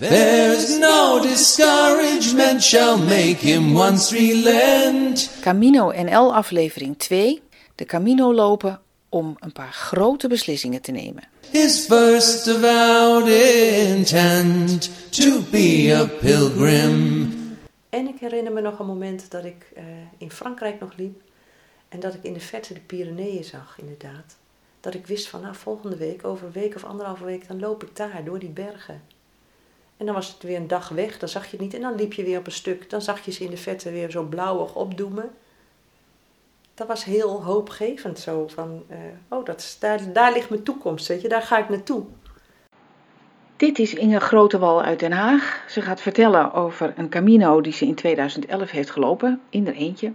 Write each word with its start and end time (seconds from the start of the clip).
There's 0.00 0.78
no 0.78 1.20
discouragement 1.22 2.62
shall 2.62 2.98
make 2.98 3.36
him 3.36 3.74
once 3.74 4.16
relent. 4.16 5.30
Camino 5.40 5.92
NL 5.92 6.34
aflevering 6.34 6.98
2. 6.98 7.42
De 7.74 7.84
Camino 7.84 8.34
lopen 8.34 8.80
om 9.08 9.36
een 9.38 9.52
paar 9.52 9.72
grote 9.72 10.28
beslissingen 10.28 10.82
te 10.82 10.90
nemen. 10.90 11.22
His 11.50 11.86
first 11.86 12.48
avowed 12.48 13.28
intent 13.28 14.90
to 15.10 15.40
be 15.50 15.92
a 15.94 16.06
pilgrim. 16.20 17.32
En 17.88 18.08
ik 18.08 18.20
herinner 18.20 18.52
me 18.52 18.60
nog 18.60 18.78
een 18.78 18.86
moment 18.86 19.30
dat 19.30 19.44
ik 19.44 19.66
eh, 19.74 19.84
in 20.18 20.30
Frankrijk 20.30 20.80
nog 20.80 20.96
liep 20.96 21.20
en 21.88 22.00
dat 22.00 22.14
ik 22.14 22.22
in 22.22 22.32
de 22.32 22.40
verte 22.40 22.74
de 22.74 22.80
Pyreneeën 22.80 23.44
zag, 23.44 23.76
inderdaad. 23.78 24.36
Dat 24.80 24.94
ik 24.94 25.06
wist 25.06 25.28
van, 25.28 25.40
nou, 25.40 25.54
volgende 25.54 25.96
week, 25.96 26.24
over 26.24 26.46
een 26.46 26.52
week 26.52 26.74
of 26.74 26.84
anderhalve 26.84 27.24
week, 27.24 27.48
dan 27.48 27.60
loop 27.60 27.82
ik 27.82 27.96
daar 27.96 28.24
door 28.24 28.38
die 28.38 28.48
bergen. 28.48 29.02
En 30.00 30.06
dan 30.06 30.14
was 30.14 30.28
het 30.28 30.42
weer 30.42 30.56
een 30.56 30.68
dag 30.68 30.88
weg, 30.88 31.18
dan 31.18 31.28
zag 31.28 31.44
je 31.44 31.50
het 31.50 31.60
niet. 31.60 31.74
En 31.74 31.80
dan 31.80 31.94
liep 31.94 32.12
je 32.12 32.24
weer 32.24 32.38
op 32.38 32.46
een 32.46 32.52
stuk, 32.52 32.90
dan 32.90 33.02
zag 33.02 33.24
je 33.24 33.30
ze 33.30 33.44
in 33.44 33.50
de 33.50 33.56
verte 33.56 33.90
weer 33.90 34.10
zo 34.10 34.22
blauwig 34.22 34.74
opdoemen. 34.74 35.30
Dat 36.74 36.86
was 36.86 37.04
heel 37.04 37.42
hoopgevend, 37.42 38.18
zo 38.18 38.48
van, 38.48 38.82
eh, 38.88 38.98
oh, 39.28 39.44
dat 39.44 39.76
daar, 39.80 40.12
daar 40.12 40.32
ligt 40.32 40.50
mijn 40.50 40.62
toekomst, 40.62 41.08
weet 41.08 41.20
je, 41.20 41.28
daar 41.28 41.42
ga 41.42 41.58
ik 41.58 41.68
naartoe. 41.68 42.04
Dit 43.56 43.78
is 43.78 43.94
Inge 43.94 44.20
Grotewal 44.20 44.82
uit 44.82 44.98
Den 44.98 45.12
Haag. 45.12 45.64
Ze 45.68 45.80
gaat 45.82 46.00
vertellen 46.00 46.52
over 46.52 46.92
een 46.96 47.08
Camino 47.08 47.60
die 47.60 47.72
ze 47.72 47.86
in 47.86 47.94
2011 47.94 48.70
heeft 48.70 48.90
gelopen, 48.90 49.40
in 49.50 49.66
eentje. 49.66 50.12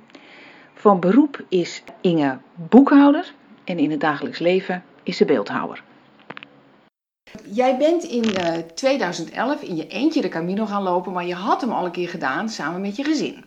Van 0.73 0.99
beroep 0.99 1.43
is 1.47 1.83
Inge 2.01 2.37
boekhouder 2.53 3.33
en 3.63 3.77
in 3.77 3.91
het 3.91 3.99
dagelijks 3.99 4.39
leven 4.39 4.83
is 5.03 5.17
ze 5.17 5.25
beeldhouwer. 5.25 5.83
Jij 7.43 7.77
bent 7.77 8.03
in 8.03 8.35
eh, 8.35 8.57
2011 8.73 9.61
in 9.61 9.75
je 9.75 9.87
eentje 9.87 10.21
de 10.21 10.29
Camino 10.29 10.65
gaan 10.65 10.83
lopen, 10.83 11.11
maar 11.11 11.25
je 11.25 11.35
had 11.35 11.61
hem 11.61 11.71
al 11.71 11.85
een 11.85 11.91
keer 11.91 12.09
gedaan 12.09 12.49
samen 12.49 12.81
met 12.81 12.95
je 12.95 13.03
gezin. 13.03 13.45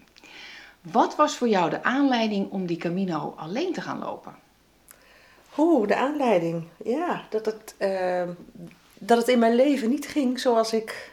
Wat 0.81 1.17
was 1.17 1.37
voor 1.37 1.49
jou 1.49 1.71
de 1.71 1.83
aanleiding 1.83 2.51
om 2.51 2.67
die 2.67 2.77
Camino 2.77 3.35
alleen 3.37 3.73
te 3.73 3.81
gaan 3.81 3.99
lopen? 3.99 4.35
Oeh, 5.59 5.89
de 5.89 5.97
aanleiding. 5.97 6.65
Ja, 6.85 7.23
dat 7.31 7.47
het, 7.47 7.75
eh, 7.77 8.23
dat 8.95 9.19
het 9.19 9.29
in 9.29 9.39
mijn 9.39 9.55
leven 9.55 9.91
niet 9.91 10.07
ging 10.07 10.41
zoals 10.41 10.73
ik, 10.73 11.13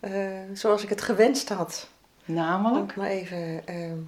eh, 0.00 0.12
zoals 0.52 0.82
ik 0.82 0.88
het 0.88 1.02
gewenst 1.02 1.48
had. 1.48 1.88
Namelijk? 2.24 2.96
Maar 2.96 3.08
even. 3.08 3.66
ehm, 3.66 3.98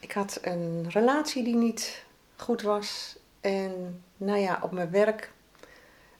ik 0.00 0.12
had 0.12 0.38
een 0.42 0.86
relatie 0.88 1.44
die 1.44 1.56
niet 1.56 2.04
goed 2.36 2.62
was. 2.62 3.16
En 3.40 4.02
nou 4.16 4.38
ja, 4.38 4.58
op 4.62 4.72
mijn 4.72 4.90
werk 4.90 5.32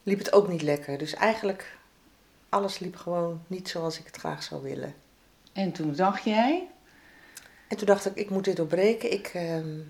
liep 0.02 0.18
het 0.18 0.32
ook 0.32 0.48
niet 0.48 0.62
lekker. 0.62 0.98
Dus 0.98 1.14
eigenlijk, 1.14 1.76
alles 2.48 2.78
liep 2.78 2.96
gewoon 2.96 3.42
niet 3.46 3.68
zoals 3.68 3.98
ik 3.98 4.06
het 4.06 4.16
graag 4.16 4.42
zou 4.42 4.62
willen. 4.62 4.94
En 5.52 5.72
toen 5.72 5.94
dacht 5.94 6.24
jij, 6.24 6.68
En 7.68 7.78
toen 7.78 7.86
dacht 7.86 8.06
ik, 8.06 8.14
ik 8.14 8.30
moet 8.30 8.44
dit 8.44 8.56
doorbreken. 8.56 9.12
Ik, 9.12 9.26
ehm, 9.26 9.80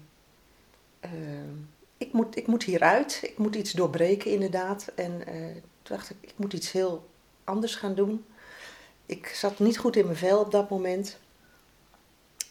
ehm, 1.00 1.54
ik, 1.96 2.12
moet, 2.12 2.36
ik 2.36 2.46
moet 2.46 2.62
hieruit. 2.62 3.20
Ik 3.22 3.38
moet 3.38 3.54
iets 3.54 3.72
doorbreken, 3.72 4.30
inderdaad. 4.30 4.92
En 4.94 5.26
eh, 5.26 5.34
toen 5.82 5.96
dacht 5.96 6.10
ik, 6.10 6.16
ik 6.20 6.34
moet 6.36 6.52
iets 6.52 6.72
heel 6.72 7.10
anders 7.44 7.74
gaan 7.74 7.94
doen. 7.94 8.24
Ik 9.06 9.26
zat 9.26 9.58
niet 9.58 9.78
goed 9.78 9.96
in 9.96 10.04
mijn 10.04 10.16
vel 10.16 10.40
op 10.40 10.50
dat 10.50 10.70
moment. 10.70 11.18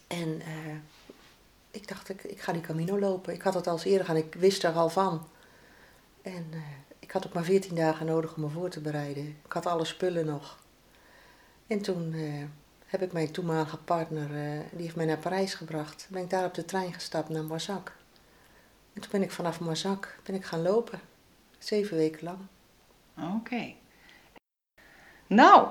En 0.08 0.42
eh, 0.42 0.76
ik 1.72 1.88
dacht, 1.88 2.09
ik, 2.09 2.23
ik 2.23 2.42
ga 2.42 2.52
die 2.52 2.62
Camino 2.62 3.00
lopen. 3.00 3.34
Ik 3.34 3.42
had 3.42 3.54
het 3.54 3.67
al 3.67 3.73
eens 3.73 3.84
eerder 3.84 4.06
gedaan. 4.06 4.23
Ik 4.23 4.34
wist 4.34 4.64
er 4.64 4.73
al 4.73 4.89
van. 4.89 5.28
En 6.22 6.48
eh, 6.52 6.59
ik 7.12 7.17
had 7.17 7.28
ook 7.28 7.34
maar 7.34 7.44
14 7.44 7.76
dagen 7.76 8.06
nodig 8.06 8.36
om 8.36 8.42
me 8.42 8.50
voor 8.50 8.70
te 8.70 8.80
bereiden. 8.80 9.28
Ik 9.45 9.52
had 9.52 9.66
alle 9.66 9.86
spullen 9.86 10.26
nog. 10.26 10.58
En 11.67 11.81
toen 11.81 12.14
eh, 12.14 12.44
heb 12.86 13.02
ik 13.02 13.12
mijn 13.12 13.31
toenmalige 13.31 13.78
partner, 13.78 14.23
eh, 14.23 14.59
die 14.72 14.81
heeft 14.81 14.95
mij 14.95 15.06
naar 15.06 15.17
Parijs 15.17 15.54
gebracht. 15.54 16.08
Ben 16.09 16.23
ik 16.23 16.30
daar 16.30 16.45
op 16.45 16.54
de 16.54 16.66
trein 16.66 16.94
gestapt 16.94 17.30
naar 17.30 17.44
Moissac. 17.44 17.95
En 18.94 19.02
toen 19.02 19.11
ben 19.11 19.21
ik 19.21 19.32
vanaf 19.32 19.60
Moissac 19.60 20.20
ben 20.23 20.36
ik 20.36 20.45
gaan 20.45 20.61
lopen. 20.61 21.00
Zeven 21.58 21.98
weken 21.98 22.23
lang. 22.23 22.39
oké. 23.36 23.73
Nou, 25.27 25.67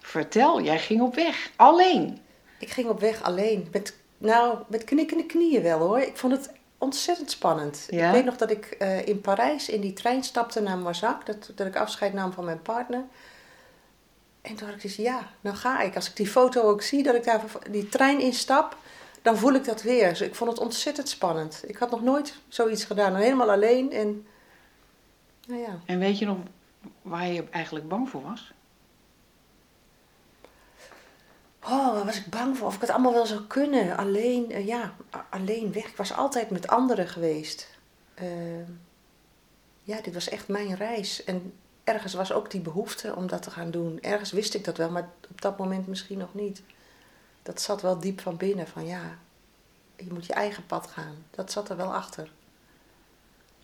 vertel, 0.00 0.62
jij 0.62 0.78
ging 0.78 1.00
op 1.00 1.14
weg, 1.14 1.50
alleen. 1.56 2.18
Ik 2.58 2.70
ging 2.70 2.88
op 2.88 3.00
weg 3.00 3.22
alleen. 3.22 3.68
Met, 3.72 3.96
nou, 4.18 4.58
met 4.68 4.84
knikkende 4.84 5.26
knieën 5.26 5.62
wel 5.62 5.78
hoor. 5.78 6.00
Ik 6.00 6.16
vond 6.16 6.32
het 6.32 6.59
ontzettend 6.80 7.30
spannend. 7.30 7.86
Ja? 7.90 8.06
Ik 8.06 8.12
weet 8.12 8.24
nog 8.24 8.36
dat 8.36 8.50
ik 8.50 8.64
eh, 8.64 9.06
in 9.06 9.20
Parijs 9.20 9.68
in 9.68 9.80
die 9.80 9.92
trein 9.92 10.24
stapte 10.24 10.60
naar 10.60 10.78
Moissac. 10.78 11.26
Dat, 11.26 11.52
dat 11.54 11.66
ik 11.66 11.76
afscheid 11.76 12.12
nam 12.12 12.32
van 12.32 12.44
mijn 12.44 12.62
partner. 12.62 13.04
En 14.40 14.54
toen 14.54 14.66
had 14.66 14.76
ik 14.76 14.82
dus, 14.82 14.96
ja, 14.96 15.28
nou 15.40 15.56
ga 15.56 15.80
ik. 15.80 15.94
Als 15.94 16.08
ik 16.08 16.16
die 16.16 16.26
foto 16.26 16.62
ook 16.62 16.82
zie, 16.82 17.02
dat 17.02 17.14
ik 17.14 17.24
daar 17.24 17.44
die 17.70 17.88
trein 17.88 18.20
instap, 18.20 18.76
dan 19.22 19.36
voel 19.36 19.54
ik 19.54 19.64
dat 19.64 19.82
weer. 19.82 20.08
Dus 20.08 20.20
ik 20.20 20.34
vond 20.34 20.50
het 20.50 20.60
ontzettend 20.60 21.08
spannend. 21.08 21.62
Ik 21.66 21.76
had 21.76 21.90
nog 21.90 22.02
nooit 22.02 22.34
zoiets 22.48 22.84
gedaan. 22.84 23.14
Helemaal 23.14 23.50
alleen 23.50 23.92
en, 23.92 24.26
nou 25.46 25.60
ja. 25.60 25.78
En 25.86 25.98
weet 25.98 26.18
je 26.18 26.26
nog 26.26 26.38
waar 27.02 27.26
je 27.26 27.44
eigenlijk 27.50 27.88
bang 27.88 28.08
voor 28.08 28.22
was? 28.22 28.52
Oh, 31.64 31.92
waar 31.92 32.04
was 32.04 32.16
ik 32.16 32.26
bang 32.26 32.56
voor? 32.56 32.66
Of 32.66 32.74
ik 32.74 32.80
het 32.80 32.90
allemaal 32.90 33.12
wel 33.12 33.26
zou 33.26 33.42
kunnen. 33.46 33.96
Alleen, 33.96 34.50
eh, 34.50 34.66
ja, 34.66 34.94
alleen 35.30 35.72
weg. 35.72 35.86
Ik 35.86 35.96
was 35.96 36.12
altijd 36.12 36.50
met 36.50 36.68
anderen 36.68 37.08
geweest. 37.08 37.68
Eh, 38.14 38.68
ja, 39.82 40.00
dit 40.00 40.14
was 40.14 40.28
echt 40.28 40.48
mijn 40.48 40.74
reis. 40.74 41.24
En 41.24 41.52
ergens 41.84 42.14
was 42.14 42.32
ook 42.32 42.50
die 42.50 42.60
behoefte 42.60 43.16
om 43.16 43.26
dat 43.26 43.42
te 43.42 43.50
gaan 43.50 43.70
doen. 43.70 43.98
Ergens 44.00 44.32
wist 44.32 44.54
ik 44.54 44.64
dat 44.64 44.76
wel, 44.76 44.90
maar 44.90 45.08
op 45.30 45.40
dat 45.40 45.58
moment 45.58 45.86
misschien 45.86 46.18
nog 46.18 46.34
niet. 46.34 46.62
Dat 47.42 47.60
zat 47.60 47.82
wel 47.82 47.98
diep 47.98 48.20
van 48.20 48.36
binnen. 48.36 48.68
Van 48.68 48.86
ja, 48.86 49.18
je 49.96 50.12
moet 50.12 50.26
je 50.26 50.32
eigen 50.32 50.66
pad 50.66 50.86
gaan. 50.86 51.24
Dat 51.30 51.52
zat 51.52 51.68
er 51.68 51.76
wel 51.76 51.94
achter. 51.94 52.30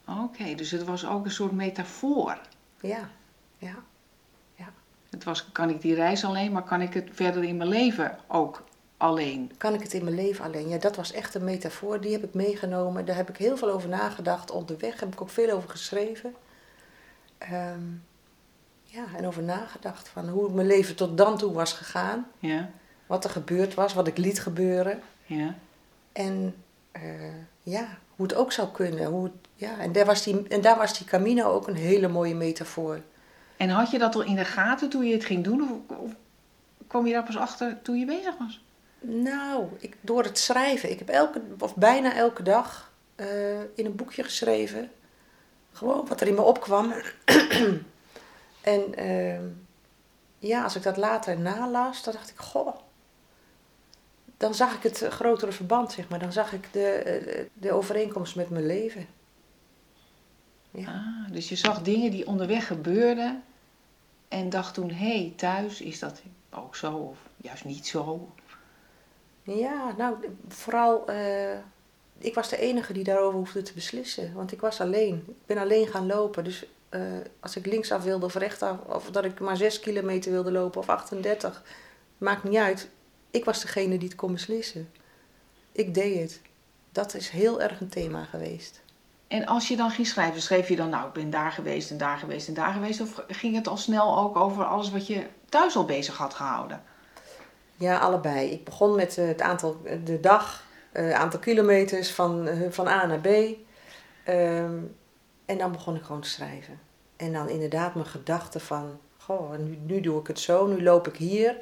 Oké, 0.08 0.54
dus 0.54 0.70
het 0.70 0.84
was 0.84 1.06
ook 1.06 1.24
een 1.24 1.30
soort 1.30 1.52
metafoor. 1.52 2.40
Ja, 2.80 3.10
ja. 3.58 3.74
Het 5.16 5.24
was, 5.24 5.52
kan 5.52 5.70
ik 5.70 5.80
die 5.80 5.94
reis 5.94 6.24
alleen, 6.24 6.52
maar 6.52 6.62
kan 6.62 6.80
ik 6.80 6.94
het 6.94 7.08
verder 7.12 7.44
in 7.44 7.56
mijn 7.56 7.68
leven 7.68 8.18
ook 8.26 8.64
alleen? 8.96 9.52
Kan 9.58 9.74
ik 9.74 9.82
het 9.82 9.92
in 9.92 10.04
mijn 10.04 10.16
leven 10.16 10.44
alleen? 10.44 10.68
Ja, 10.68 10.78
dat 10.78 10.96
was 10.96 11.12
echt 11.12 11.34
een 11.34 11.44
metafoor. 11.44 12.00
Die 12.00 12.12
heb 12.12 12.24
ik 12.24 12.34
meegenomen. 12.34 13.04
Daar 13.04 13.16
heb 13.16 13.28
ik 13.28 13.36
heel 13.36 13.56
veel 13.56 13.70
over 13.70 13.88
nagedacht. 13.88 14.50
Onderweg 14.50 15.00
heb 15.00 15.12
ik 15.12 15.20
ook 15.20 15.30
veel 15.30 15.50
over 15.50 15.70
geschreven. 15.70 16.34
Ehm, 17.38 17.82
ja, 18.82 19.04
en 19.16 19.26
over 19.26 19.42
nagedacht 19.42 20.08
van 20.08 20.28
hoe 20.28 20.50
mijn 20.52 20.66
leven 20.66 20.96
tot 20.96 21.16
dan 21.18 21.38
toe 21.38 21.52
was 21.52 21.72
gegaan. 21.72 22.26
Ja, 22.38 22.70
Wat 23.06 23.24
er 23.24 23.30
gebeurd 23.30 23.74
was, 23.74 23.94
wat 23.94 24.06
ik 24.06 24.16
liet 24.18 24.40
gebeuren. 24.40 25.00
ja. 25.26 25.54
En 26.12 26.54
eh, 26.92 27.02
ja, 27.62 27.86
hoe 28.16 28.26
het 28.26 28.34
ook 28.34 28.52
zou 28.52 28.68
kunnen. 28.68 29.04
Hoe 29.06 29.24
het, 29.24 29.32
ja, 29.54 29.78
en, 29.78 29.92
daar 29.92 30.04
was 30.04 30.22
die, 30.22 30.48
en 30.48 30.60
daar 30.60 30.76
was 30.78 30.98
die 30.98 31.06
Camino 31.06 31.44
ook 31.50 31.68
een 31.68 31.74
hele 31.76 32.08
mooie 32.08 32.34
metafoor. 32.34 33.00
En 33.56 33.68
had 33.68 33.90
je 33.90 33.98
dat 33.98 34.14
al 34.14 34.22
in 34.22 34.34
de 34.34 34.44
gaten 34.44 34.88
toen 34.88 35.04
je 35.04 35.14
het 35.14 35.24
ging 35.24 35.44
doen? 35.44 35.84
Of, 35.86 36.10
kwam 36.86 37.06
je 37.06 37.12
daar 37.12 37.24
pas 37.24 37.36
achter 37.36 37.82
toen 37.82 37.98
je 37.98 38.06
bezig 38.06 38.38
was? 38.38 38.64
Nou, 39.00 39.68
ik, 39.78 39.96
door 40.00 40.22
het 40.22 40.38
schrijven. 40.38 40.90
Ik 40.90 40.98
heb 40.98 41.08
elke, 41.08 41.42
of 41.58 41.74
bijna 41.74 42.14
elke 42.14 42.42
dag 42.42 42.92
eh, 43.14 43.60
in 43.60 43.86
een 43.86 43.96
boekje 43.96 44.22
geschreven. 44.22 44.90
Gewoon 45.72 46.06
wat 46.06 46.20
er 46.20 46.26
in 46.26 46.34
me 46.34 46.42
opkwam. 46.42 46.92
en 48.60 48.94
eh, 48.94 49.40
ja, 50.38 50.62
als 50.62 50.76
ik 50.76 50.82
dat 50.82 50.96
later 50.96 51.38
nalas, 51.38 52.02
dan 52.02 52.12
dacht 52.12 52.30
ik, 52.30 52.36
goh. 52.36 52.76
Dan 54.36 54.54
zag 54.54 54.74
ik 54.74 54.82
het 54.82 55.02
eh, 55.02 55.10
grotere 55.10 55.52
verband, 55.52 55.92
zeg 55.92 56.08
maar. 56.08 56.18
Dan 56.18 56.32
zag 56.32 56.52
ik 56.52 56.72
de, 56.72 56.88
eh, 56.88 57.44
de 57.52 57.72
overeenkomst 57.72 58.36
met 58.36 58.50
mijn 58.50 58.66
leven. 58.66 59.06
Ja. 60.76 60.88
Ah, 61.26 61.32
dus 61.32 61.48
je 61.48 61.56
zag 61.56 61.82
dingen 61.82 62.10
die 62.10 62.26
onderweg 62.26 62.66
gebeurden 62.66 63.42
en 64.28 64.50
dacht 64.50 64.74
toen, 64.74 64.90
hé, 64.90 65.16
hey, 65.16 65.32
thuis 65.36 65.80
is 65.80 65.98
dat 65.98 66.22
ook 66.50 66.76
zo 66.76 66.92
of 66.96 67.18
juist 67.36 67.64
niet 67.64 67.86
zo. 67.86 68.32
Ja, 69.42 69.94
nou, 69.96 70.16
vooral, 70.48 71.08
eh, 71.08 71.58
ik 72.18 72.34
was 72.34 72.48
de 72.48 72.56
enige 72.58 72.92
die 72.92 73.04
daarover 73.04 73.38
hoefde 73.38 73.62
te 73.62 73.72
beslissen. 73.72 74.34
Want 74.34 74.52
ik 74.52 74.60
was 74.60 74.80
alleen. 74.80 75.24
Ik 75.26 75.46
ben 75.46 75.58
alleen 75.58 75.86
gaan 75.86 76.06
lopen. 76.06 76.44
Dus 76.44 76.66
eh, 76.88 77.00
als 77.40 77.56
ik 77.56 77.66
linksaf 77.66 78.02
wilde 78.02 78.26
of 78.26 78.34
rechtaf, 78.34 78.78
of 78.86 79.10
dat 79.10 79.24
ik 79.24 79.40
maar 79.40 79.56
6 79.56 79.80
kilometer 79.80 80.32
wilde 80.32 80.50
lopen 80.50 80.80
of 80.80 80.88
38, 80.88 81.62
maakt 82.18 82.44
niet 82.44 82.56
uit. 82.56 82.88
Ik 83.30 83.44
was 83.44 83.60
degene 83.60 83.98
die 83.98 84.08
het 84.08 84.16
kon 84.16 84.32
beslissen. 84.32 84.90
Ik 85.72 85.94
deed 85.94 86.20
het. 86.20 86.40
Dat 86.92 87.14
is 87.14 87.28
heel 87.28 87.60
erg 87.62 87.80
een 87.80 87.88
thema 87.88 88.24
geweest. 88.24 88.80
En 89.28 89.46
als 89.46 89.68
je 89.68 89.76
dan 89.76 89.90
ging 89.90 90.06
schrijven, 90.06 90.42
schreef 90.42 90.68
je 90.68 90.76
dan, 90.76 90.88
nou, 90.88 91.06
ik 91.06 91.12
ben 91.12 91.30
daar 91.30 91.52
geweest 91.52 91.90
en 91.90 91.98
daar 91.98 92.18
geweest 92.18 92.48
en 92.48 92.54
daar 92.54 92.72
geweest? 92.72 93.00
Of 93.00 93.22
ging 93.28 93.54
het 93.54 93.66
al 93.66 93.76
snel 93.76 94.18
ook 94.18 94.36
over 94.36 94.64
alles 94.64 94.90
wat 94.90 95.06
je 95.06 95.26
thuis 95.48 95.76
al 95.76 95.84
bezig 95.84 96.16
had 96.16 96.34
gehouden? 96.34 96.82
Ja, 97.76 97.98
allebei. 97.98 98.50
Ik 98.50 98.64
begon 98.64 98.94
met 98.94 99.18
eh, 99.18 99.26
het 99.26 99.40
aantal, 99.40 99.80
de 100.04 100.20
dag, 100.20 100.64
het 100.92 101.12
aantal 101.12 101.40
kilometers 101.40 102.10
van, 102.12 102.46
eh, 102.46 102.70
van 102.70 102.88
A 102.88 103.06
naar 103.06 103.18
B. 103.18 103.26
Ehm, 104.24 104.78
en 105.44 105.58
dan 105.58 105.72
begon 105.72 105.96
ik 105.96 106.02
gewoon 106.02 106.20
te 106.20 106.28
schrijven. 106.28 106.80
En 107.16 107.32
dan 107.32 107.48
inderdaad 107.48 107.94
mijn 107.94 108.06
gedachten 108.06 108.60
van, 108.60 108.98
goh, 109.16 109.58
nu, 109.58 109.78
nu 109.82 110.00
doe 110.00 110.20
ik 110.20 110.26
het 110.26 110.40
zo, 110.40 110.66
nu 110.66 110.82
loop 110.82 111.08
ik 111.08 111.16
hier. 111.16 111.56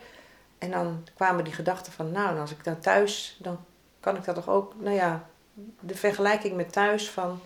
En 0.59 0.71
dan 0.71 1.07
kwamen 1.15 1.45
die 1.45 1.53
gedachten 1.53 1.93
van, 1.93 2.13
nou, 2.13 2.39
als 2.39 2.51
ik 2.51 2.65
dan 2.65 2.79
thuis, 2.79 3.39
dan 3.43 3.59
kan 4.01 4.17
ik 4.17 4.25
dat 4.25 4.35
toch 4.35 4.49
ook, 4.49 4.75
nou 4.79 4.95
ja, 4.95 5.29
de 5.81 5.95
vergelijking 5.95 6.57
met 6.57 6.73
thuis 6.73 7.11
van, 7.11 7.41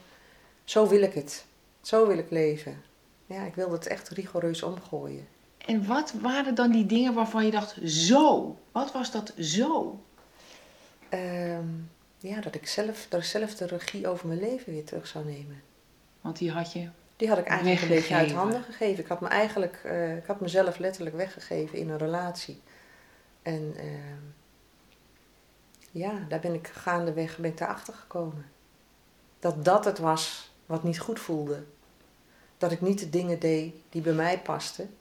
zo 0.68 0.88
wil 0.88 1.02
ik 1.02 1.14
het. 1.14 1.44
Zo 1.80 2.06
wil 2.06 2.18
ik 2.18 2.30
leven. 2.30 2.82
Ja, 3.26 3.44
ik 3.44 3.54
wilde 3.54 3.74
het 3.74 3.86
echt 3.86 4.08
rigoureus 4.08 4.62
omgooien. 4.62 5.28
En 5.66 5.86
wat 5.86 6.12
waren 6.20 6.54
dan 6.54 6.72
die 6.72 6.86
dingen 6.86 7.14
waarvan 7.14 7.44
je 7.44 7.50
dacht, 7.50 7.76
zo? 7.84 8.56
Wat 8.72 8.92
was 8.92 9.10
dat 9.10 9.32
zo? 9.38 10.00
Ehm, 11.08 11.66
ja, 12.18 12.40
dat 12.40 12.54
ik, 12.54 12.66
zelf, 12.66 13.06
dat 13.08 13.20
ik 13.20 13.26
zelf 13.26 13.54
de 13.54 13.66
regie 13.66 14.08
over 14.08 14.28
mijn 14.28 14.40
leven 14.40 14.72
weer 14.72 14.84
terug 14.84 15.06
zou 15.06 15.24
nemen. 15.24 15.62
Want 16.20 16.38
die 16.38 16.50
had 16.50 16.72
je 16.72 16.88
Die 17.16 17.28
had 17.28 17.38
ik 17.38 17.46
eigenlijk 17.46 17.82
een 17.82 17.88
beetje 17.88 18.14
uit 18.14 18.30
Weggegeven. 18.30 18.36
handen 18.36 18.62
gegeven. 18.62 19.02
Ik 19.04 19.08
had, 19.08 19.20
me 19.20 19.28
eigenlijk, 19.28 19.80
eh, 19.84 20.16
ik 20.16 20.26
had 20.26 20.40
mezelf 20.40 20.78
letterlijk 20.78 21.16
weggegeven 21.16 21.78
in 21.78 21.88
een 21.90 21.98
relatie. 21.98 22.60
En 23.42 23.74
ehm, 23.76 24.22
ja, 25.90 26.12
daar 26.28 26.40
ben 26.40 26.54
ik 26.54 26.66
gaandeweg 26.66 27.36
ben 27.36 27.50
ik 27.50 27.58
daarachter 27.58 27.94
gekomen. 27.94 28.46
Dat 29.38 29.64
dat 29.64 29.84
het 29.84 29.98
was 29.98 30.47
wat 30.68 30.82
niet 30.82 31.00
goed 31.00 31.20
voelde. 31.20 31.64
Dat 32.58 32.72
ik 32.72 32.80
niet 32.80 32.98
de 32.98 33.10
dingen 33.10 33.38
deed 33.38 33.74
die 33.88 34.02
bij 34.02 34.12
mij 34.12 34.40
pasten. 34.40 34.96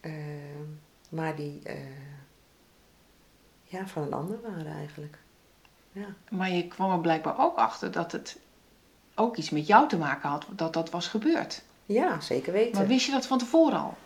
Ehm, 0.00 0.64
maar 1.08 1.36
die 1.36 1.60
eh, 1.64 1.76
ja, 3.64 3.86
van 3.86 4.02
een 4.02 4.12
ander 4.12 4.40
waren 4.42 4.72
eigenlijk. 4.72 5.18
Ja. 5.92 6.06
Maar 6.30 6.50
je 6.50 6.68
kwam 6.68 6.92
er 6.92 7.00
blijkbaar 7.00 7.38
ook 7.38 7.56
achter 7.56 7.90
dat 7.92 8.12
het 8.12 8.38
ook 9.14 9.36
iets 9.36 9.50
met 9.50 9.66
jou 9.66 9.88
te 9.88 9.96
maken 9.96 10.28
had, 10.28 10.46
dat 10.50 10.72
dat 10.72 10.90
was 10.90 11.08
gebeurd. 11.08 11.62
ja, 11.86 12.20
zeker 12.20 12.52
weten. 12.52 12.78
Maar 12.78 12.86
wist 12.86 13.06
je 13.06 13.12
dat 13.12 13.26
van 13.26 13.38
tevoren 13.38 13.78
al? 13.78 13.96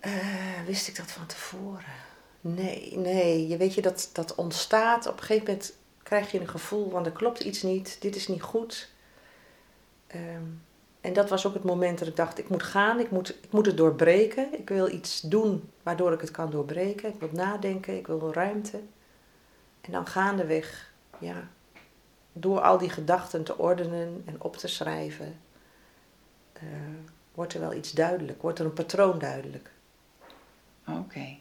Eh, 0.00 0.64
wist 0.66 0.88
ik 0.88 0.96
dat 0.96 1.10
van 1.10 1.26
tevoren? 1.26 1.94
Nee, 2.40 2.96
nee. 2.96 3.48
Je 3.48 3.56
weet 3.56 3.74
je, 3.74 3.82
dat, 3.82 4.10
dat 4.12 4.34
ontstaat. 4.34 5.06
Op 5.06 5.12
een 5.12 5.24
gegeven 5.24 5.46
moment 5.46 5.72
krijg 6.08 6.30
je 6.30 6.40
een 6.40 6.48
gevoel 6.48 6.90
van 6.90 7.04
er 7.04 7.12
klopt 7.12 7.40
iets 7.40 7.62
niet, 7.62 7.96
dit 8.00 8.16
is 8.16 8.28
niet 8.28 8.42
goed. 8.42 8.90
Ehm, 10.06 10.42
en 11.00 11.12
dat 11.12 11.28
was 11.28 11.46
ook 11.46 11.54
het 11.54 11.64
moment 11.64 11.98
dat 11.98 12.08
ik 12.08 12.16
dacht, 12.16 12.38
ik 12.38 12.48
moet 12.48 12.62
gaan, 12.62 13.00
ik 13.00 13.10
moet, 13.10 13.28
ik 13.28 13.52
moet 13.52 13.66
het 13.66 13.76
doorbreken. 13.76 14.58
Ik 14.58 14.68
wil 14.68 14.88
iets 14.88 15.20
doen 15.20 15.70
waardoor 15.82 16.12
ik 16.12 16.20
het 16.20 16.30
kan 16.30 16.50
doorbreken. 16.50 17.08
Ik 17.08 17.20
wil 17.20 17.28
nadenken, 17.32 17.96
ik 17.96 18.06
wil 18.06 18.32
ruimte. 18.32 18.80
En 19.80 19.92
dan 19.92 20.06
gaandeweg, 20.06 20.92
ja, 21.18 21.48
door 22.32 22.60
al 22.60 22.78
die 22.78 22.90
gedachten 22.90 23.44
te 23.44 23.58
ordenen 23.58 24.22
en 24.24 24.42
op 24.42 24.56
te 24.56 24.68
schrijven, 24.68 25.40
eh, 26.52 26.62
wordt 27.34 27.54
er 27.54 27.60
wel 27.60 27.72
iets 27.74 27.92
duidelijk, 27.92 28.42
wordt 28.42 28.58
er 28.58 28.64
een 28.64 28.72
patroon 28.72 29.18
duidelijk. 29.18 29.70
Oké. 30.86 31.36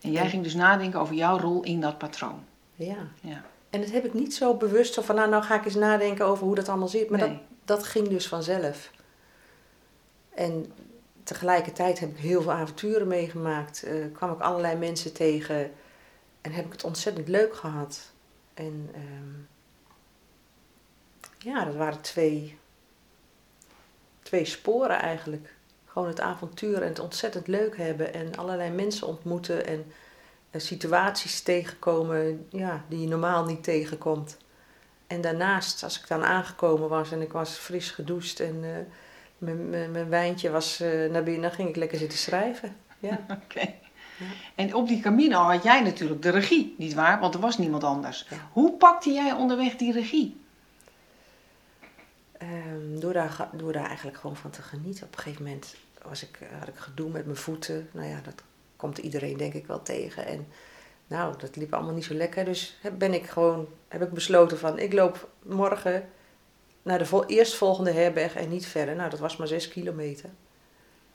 En 0.00 0.12
jij 0.12 0.28
ging 0.28 0.42
dus 0.42 0.54
nadenken 0.54 1.00
over 1.00 1.14
jouw 1.14 1.38
rol 1.38 1.62
in 1.62 1.80
dat 1.80 1.98
patroon. 1.98 2.44
Ja. 2.74 3.08
Ja. 3.20 3.44
En 3.74 3.80
dat 3.80 3.90
heb 3.90 4.04
ik 4.04 4.14
niet 4.14 4.34
zo 4.34 4.54
bewust 4.56 4.94
van, 4.94 5.14
nou, 5.14 5.28
nou 5.30 5.42
ga 5.42 5.54
ik 5.54 5.64
eens 5.64 5.74
nadenken 5.74 6.26
over 6.26 6.46
hoe 6.46 6.54
dat 6.54 6.68
allemaal 6.68 6.88
zit. 6.88 7.10
Maar 7.10 7.18
Nee. 7.20 7.28
dat, 7.28 7.38
dat 7.64 7.84
ging 7.84 8.08
dus 8.08 8.28
vanzelf. 8.28 8.90
En 10.34 10.72
tegelijkertijd 11.22 11.98
heb 11.98 12.10
ik 12.10 12.16
heel 12.16 12.42
veel 12.42 12.52
avonturen 12.52 13.06
meegemaakt. 13.08 13.82
eh, 13.82 13.94
kwam 14.12 14.32
ik 14.32 14.40
allerlei 14.40 14.76
mensen 14.76 15.12
tegen. 15.12 15.70
En 16.40 16.52
heb 16.52 16.64
ik 16.66 16.72
het 16.72 16.84
ontzettend 16.84 17.28
leuk 17.28 17.54
gehad. 17.56 18.12
En 18.54 18.90
ehm, 18.94 19.32
ja, 21.38 21.64
dat 21.64 21.74
waren 21.74 22.00
twee, 22.00 22.58
twee 24.22 24.44
sporen 24.44 24.98
eigenlijk. 24.98 25.54
Gewoon 25.86 26.08
het 26.08 26.20
avontuur 26.20 26.82
en 26.82 26.88
het 26.88 26.98
ontzettend 26.98 27.46
leuk 27.46 27.76
hebben. 27.76 28.14
En 28.14 28.36
allerlei 28.36 28.70
mensen 28.70 29.06
ontmoeten. 29.06 29.66
En 29.66 29.92
situaties 30.60 31.40
tegenkomen 31.40 32.46
ja, 32.50 32.84
die 32.88 33.00
je 33.00 33.06
normaal 33.08 33.44
niet 33.44 33.62
tegenkomt. 33.64 34.36
En 35.06 35.20
daarnaast, 35.20 35.82
als 35.82 36.00
ik 36.00 36.08
dan 36.08 36.24
aangekomen 36.24 36.88
was 36.88 37.12
en 37.12 37.20
ik 37.22 37.32
was 37.32 37.50
fris 37.50 37.90
gedoucht 37.90 38.40
en 38.40 38.58
eh, 38.64 38.70
mijn- 39.38 39.70
mijn 39.70 39.90
mijn 39.90 40.08
wijntje 40.08 40.50
was 40.50 40.80
eh, 40.80 41.10
naar 41.10 41.22
binnen, 41.22 41.42
dan 41.42 41.52
ging 41.52 41.68
ik 41.68 41.76
lekker 41.76 41.98
zitten 41.98 42.18
schrijven. 42.18 42.76
Ja. 42.98 43.20
Oké. 43.44 43.72
En 44.54 44.74
op 44.74 44.88
die 44.88 45.00
Camino 45.00 45.38
had 45.38 45.62
jij 45.62 45.80
natuurlijk 45.82 46.22
de 46.22 46.30
regie, 46.30 46.74
nietwaar? 46.78 47.20
Want 47.20 47.34
er 47.34 47.40
was 47.40 47.58
niemand 47.58 47.84
anders. 47.84 48.26
Ja. 48.30 48.36
Hoe 48.52 48.72
pakte 48.72 49.10
jij 49.12 49.32
onderweg 49.32 49.76
die 49.76 49.92
regie? 49.92 50.40
Ehm, 52.38 52.98
door, 53.00 53.12
daar, 53.12 53.48
door 53.52 53.72
daar 53.72 53.86
eigenlijk 53.86 54.16
gewoon 54.16 54.36
van 54.36 54.50
te 54.50 54.62
genieten. 54.62 55.06
Op 55.06 55.12
een 55.16 55.22
gegeven 55.22 55.44
moment 55.44 55.74
was 56.02 56.22
ik, 56.22 56.38
eh, 56.40 56.58
had 56.58 56.68
ik 56.68 56.76
gedoe 56.76 57.10
met 57.10 57.24
mijn 57.24 57.36
voeten. 57.36 57.88
Nou 57.92 58.08
ja, 58.08 58.20
dat 58.24 58.42
komt 58.84 58.98
iedereen 58.98 59.36
denk 59.36 59.54
ik 59.54 59.66
wel 59.66 59.82
tegen. 59.82 60.26
En 60.26 60.46
nou, 61.06 61.34
dat 61.38 61.56
liep 61.56 61.74
allemaal 61.74 61.94
niet 61.94 62.04
zo 62.04 62.14
lekker. 62.14 62.44
Dus 62.44 62.78
heb, 62.80 62.98
ben 62.98 63.14
ik 63.14 63.26
gewoon, 63.26 63.68
heb 63.88 64.02
ik 64.02 64.12
besloten 64.12 64.58
van, 64.58 64.78
ik 64.78 64.92
loop 64.92 65.28
morgen 65.42 66.08
naar 66.82 66.98
de 66.98 67.06
vol, 67.06 67.24
eerstvolgende 67.26 67.90
herberg 67.92 68.34
en 68.34 68.48
niet 68.48 68.66
verder. 68.66 68.96
Nou, 68.96 69.10
dat 69.10 69.18
was 69.18 69.36
maar 69.36 69.46
zes 69.46 69.68
kilometer. 69.68 70.30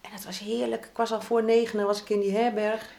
En 0.01 0.12
het 0.12 0.25
was 0.25 0.39
heerlijk. 0.39 0.86
Ik 0.86 0.98
was 0.98 1.12
al 1.12 1.21
voor 1.21 1.44
negen 1.44 1.86
was 1.86 2.01
ik 2.01 2.10
in 2.10 2.19
die 2.19 2.38
herberg. 2.38 2.89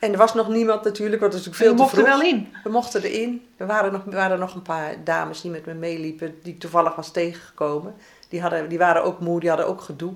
En 0.00 0.12
er 0.12 0.18
was 0.18 0.34
nog 0.34 0.48
niemand 0.48 0.84
natuurlijk, 0.84 1.20
want 1.20 1.32
het 1.32 1.44
was 1.44 1.52
natuurlijk 1.52 1.78
veel 1.78 1.86
te 1.86 1.96
mocht 1.96 2.06
er 2.06 2.12
vroeg. 2.12 2.32
wel 2.32 2.38
in. 2.38 2.54
We 2.64 2.70
mochten 2.70 3.02
erin. 3.02 3.46
Er 3.56 3.66
waren 3.66 3.92
nog, 3.92 4.06
er 4.06 4.12
waren 4.12 4.38
nog 4.38 4.54
een 4.54 4.62
paar 4.62 5.04
dames 5.04 5.40
die 5.40 5.50
met 5.50 5.66
me 5.66 5.74
meeliepen, 5.74 6.38
die 6.42 6.52
ik 6.52 6.60
toevallig 6.60 6.94
was 6.94 7.10
tegengekomen. 7.10 7.94
Die, 8.28 8.40
hadden, 8.40 8.68
die 8.68 8.78
waren 8.78 9.04
ook 9.04 9.20
moe, 9.20 9.40
die 9.40 9.48
hadden 9.48 9.68
ook 9.68 9.80
gedoe. 9.80 10.14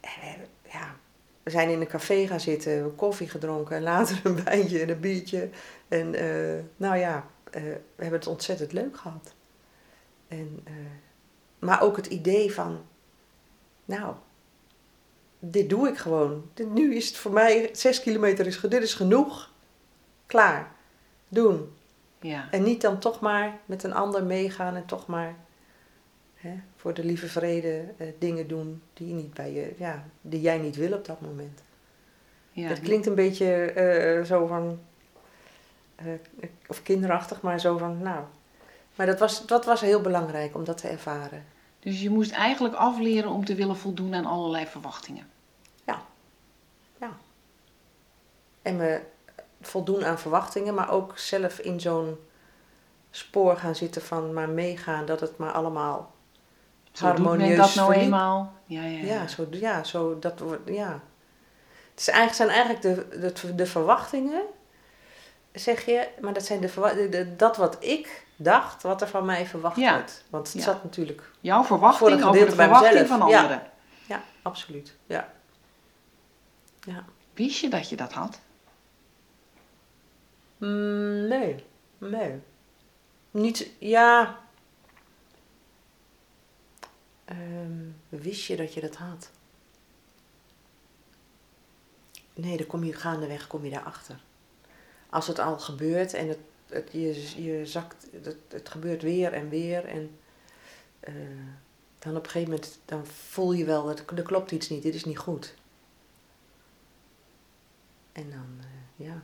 En 0.00 0.46
we, 1.46 1.52
zijn 1.52 1.68
in 1.68 1.80
een 1.80 1.86
café 1.86 2.26
gaan 2.26 2.40
zitten, 2.40 2.94
koffie 2.94 3.28
gedronken 3.28 3.76
en 3.76 3.82
later 3.82 4.20
een 4.24 4.44
wijntje 4.44 4.80
en 4.80 4.88
een 4.88 5.00
biertje. 5.00 5.48
En 5.88 6.14
eh, 6.14 6.62
nou 6.76 6.96
ja, 6.96 7.26
eh, 7.50 7.62
we 7.62 8.02
hebben 8.02 8.18
het 8.18 8.28
ontzettend 8.28 8.72
leuk 8.72 8.96
gehad. 8.96 9.34
En, 10.28 10.60
eh, 10.64 10.72
maar 11.58 11.82
ook 11.82 11.96
het 11.96 12.06
idee 12.06 12.52
van, 12.52 12.78
nou, 13.84 14.14
dit 15.38 15.70
doe 15.70 15.88
ik 15.88 15.98
gewoon. 15.98 16.50
Dit, 16.54 16.72
nu 16.72 16.94
is 16.94 17.06
het 17.06 17.16
voor 17.16 17.32
mij, 17.32 17.70
zes 17.72 18.00
kilometer 18.00 18.46
is, 18.46 18.60
dit 18.60 18.82
is 18.82 18.94
genoeg. 18.94 19.52
Klaar. 20.26 20.72
Doen. 21.28 21.72
Ja. 22.20 22.48
En 22.50 22.62
niet 22.62 22.80
dan 22.80 22.98
toch 22.98 23.20
maar 23.20 23.58
met 23.66 23.82
een 23.82 23.94
ander 23.94 24.24
meegaan 24.24 24.76
en 24.76 24.86
toch 24.86 25.06
maar 25.06 25.34
hè, 26.46 26.54
voor 26.76 26.94
de 26.94 27.04
lieve 27.04 27.26
vrede 27.28 27.84
eh, 27.96 28.06
dingen 28.18 28.48
doen 28.48 28.82
die, 28.92 29.14
niet 29.14 29.34
bij 29.34 29.52
je, 29.52 29.74
ja, 29.76 30.04
die 30.20 30.40
jij 30.40 30.58
niet 30.58 30.76
wil 30.76 30.92
op 30.92 31.04
dat 31.04 31.20
moment. 31.20 31.62
ja. 32.52 32.68
Het 32.68 32.80
klinkt 32.80 33.06
een 33.06 33.14
beetje 33.14 33.72
eh, 33.72 34.24
zo 34.24 34.46
van, 34.46 34.78
eh, 35.94 36.06
of 36.66 36.82
kinderachtig, 36.82 37.40
maar 37.40 37.60
zo 37.60 37.78
van, 37.78 37.98
nou. 38.02 38.24
Maar 38.94 39.06
dat 39.06 39.18
was, 39.18 39.46
dat 39.46 39.64
was 39.64 39.80
heel 39.80 40.00
belangrijk 40.00 40.54
om 40.54 40.64
dat 40.64 40.78
te 40.78 40.88
ervaren. 40.88 41.44
Dus 41.78 42.02
je 42.02 42.10
moest 42.10 42.32
eigenlijk 42.32 42.74
afleren 42.74 43.30
om 43.30 43.44
te 43.44 43.54
willen 43.54 43.76
voldoen 43.76 44.14
aan 44.14 44.26
allerlei 44.26 44.66
verwachtingen. 44.66 45.26
En 48.66 48.76
me 48.76 49.00
voldoen 49.60 50.04
aan 50.04 50.18
verwachtingen, 50.18 50.74
maar 50.74 50.90
ook 50.90 51.18
zelf 51.18 51.58
in 51.58 51.80
zo'n 51.80 52.18
spoor 53.10 53.56
gaan 53.56 53.74
zitten 53.74 54.02
van 54.02 54.32
maar 54.32 54.48
meegaan 54.48 55.06
dat 55.06 55.20
het 55.20 55.36
maar 55.36 55.52
allemaal 55.52 56.14
Zo 56.96 57.06
doet 57.06 57.16
men 57.18 57.26
harmonieus 57.26 57.56
dat 57.56 57.74
nou 57.74 57.86
verliep. 57.86 58.04
eenmaal. 58.04 58.52
Ja, 58.64 58.82
ja, 58.82 58.88
ja. 58.98 59.04
Ja, 59.14 59.26
zo, 59.28 59.46
ja, 59.50 59.84
zo 59.84 60.18
dat 60.18 60.38
wordt, 60.40 60.68
ja. 60.68 61.00
Het 61.90 62.00
is 62.00 62.08
eigenlijk, 62.08 62.36
zijn 62.36 62.48
eigenlijk 62.48 62.82
de, 62.82 63.32
de, 63.42 63.54
de 63.54 63.66
verwachtingen, 63.66 64.42
zeg 65.52 65.84
je, 65.84 66.08
maar 66.20 66.32
dat 66.32 66.44
zijn 66.44 66.60
de, 66.60 66.72
de, 66.94 67.08
de- 67.08 67.36
dat 67.36 67.56
wat 67.56 67.76
ik 67.84 68.24
dacht, 68.36 68.82
wat 68.82 69.00
er 69.00 69.08
van 69.08 69.24
mij 69.24 69.46
verwacht 69.46 69.76
Ja. 69.76 69.94
wordt. 69.94 70.24
Want 70.30 70.46
het 70.46 70.56
Ja. 70.56 70.62
zat 70.62 70.82
natuurlijk, 70.82 71.30
Jouw 71.40 71.58
Voor 71.62 71.66
verwachting 71.78 72.10
een 72.20 72.24
over 72.28 72.46
de 72.46 72.52
verwachting 72.54 72.92
mezelf. 72.92 73.08
van 73.08 73.20
anderen. 73.22 73.62
ja, 74.06 74.22
absoluut. 74.42 74.94
Ja. 75.06 75.32
ja. 76.80 77.04
Wist 77.34 77.58
je 77.60 77.68
dat 77.68 77.88
je 77.88 77.96
dat 77.96 78.12
had? 78.12 78.38
Mm, 80.58 81.28
nee, 81.28 81.64
nee. 81.98 82.40
Niet, 83.30 83.70
ja. 83.78 84.38
Ehm, 87.26 87.90
wist 88.08 88.46
je 88.46 88.56
dat 88.56 88.74
je 88.74 88.80
dat 88.80 88.96
had? 88.96 89.30
Nee, 92.34 92.56
dan 92.56 92.66
kom 92.66 92.84
je 92.84 92.92
gaandeweg 92.92 93.46
kom 93.46 93.64
je 93.64 93.70
daarachter. 93.70 94.20
Als 95.10 95.26
het 95.26 95.38
al 95.38 95.58
gebeurt 95.58 96.14
en 96.14 96.28
het, 96.28 96.92
je, 96.92 97.42
je 97.44 97.66
zakt, 97.66 98.06
het, 98.48 98.68
gebeurt 98.68 99.02
weer 99.02 99.32
en 99.32 99.48
weer 99.48 99.84
en 99.84 100.18
eh, 101.00 101.14
dan 101.98 102.16
op 102.16 102.24
een 102.24 102.30
gegeven 102.30 102.52
moment 102.52 102.78
dan 102.84 103.06
voel 103.06 103.52
je 103.52 103.64
wel 103.64 103.84
dat 103.86 104.02
er 104.16 104.22
klopt 104.22 104.50
iets 104.50 104.68
niet, 104.68 104.82
dit 104.82 104.94
is 104.94 105.04
niet 105.04 105.18
goed. 105.18 105.54
En 108.12 108.30
dan, 108.30 108.56
eh, 108.60 109.06
ja. 109.06 109.22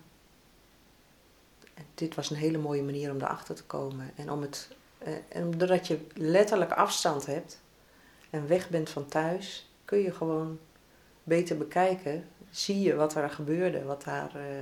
En 1.75 1.85
dit 1.95 2.15
was 2.15 2.31
een 2.31 2.37
hele 2.37 2.59
mooie 2.59 2.83
manier 2.83 3.11
om 3.11 3.17
erachter 3.17 3.55
te 3.55 3.65
komen. 3.65 4.11
En, 4.17 4.31
om 4.31 4.43
het, 4.43 4.69
eh, 4.99 5.45
doordat 5.57 5.87
je 5.87 6.07
letterlijk 6.15 6.73
afstand 6.73 7.27
hebt, 7.27 7.61
en 8.33 8.49
weg 8.49 8.69
bent 8.69 8.91
van 8.91 9.07
thuis, 9.07 9.69
kun 9.85 9.99
je 9.99 10.13
gewoon 10.13 10.59
beter 11.23 11.57
bekijken. 11.57 12.29
Zie 12.51 12.81
je 12.81 12.95
wat 12.95 13.15
er 13.15 13.31
gebeurde, 13.31 13.85
wat 13.85 14.05
daar, 14.05 14.35
eh, 14.35 14.61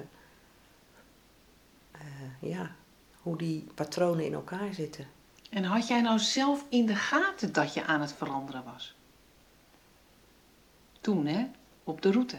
eh, 1.91 2.01
ja, 2.41 2.75
hoe 3.23 3.37
die 3.37 3.67
patronen 3.75 4.25
in 4.25 4.35
elkaar 4.35 4.75
zitten. 4.75 5.07
En 5.51 5.65
had 5.65 5.89
jij 5.89 6.01
nou 6.01 6.19
zelf 6.19 6.65
in 6.69 6.87
de 6.87 6.95
gaten 6.95 7.53
dat 7.53 7.75
je 7.75 7.85
aan 7.85 8.01
het 8.01 8.13
veranderen 8.13 8.65
was? 8.65 8.97
Toen, 11.01 11.27
hè? 11.27 11.47
Op 11.85 12.03
de 12.03 12.13
route. 12.13 12.37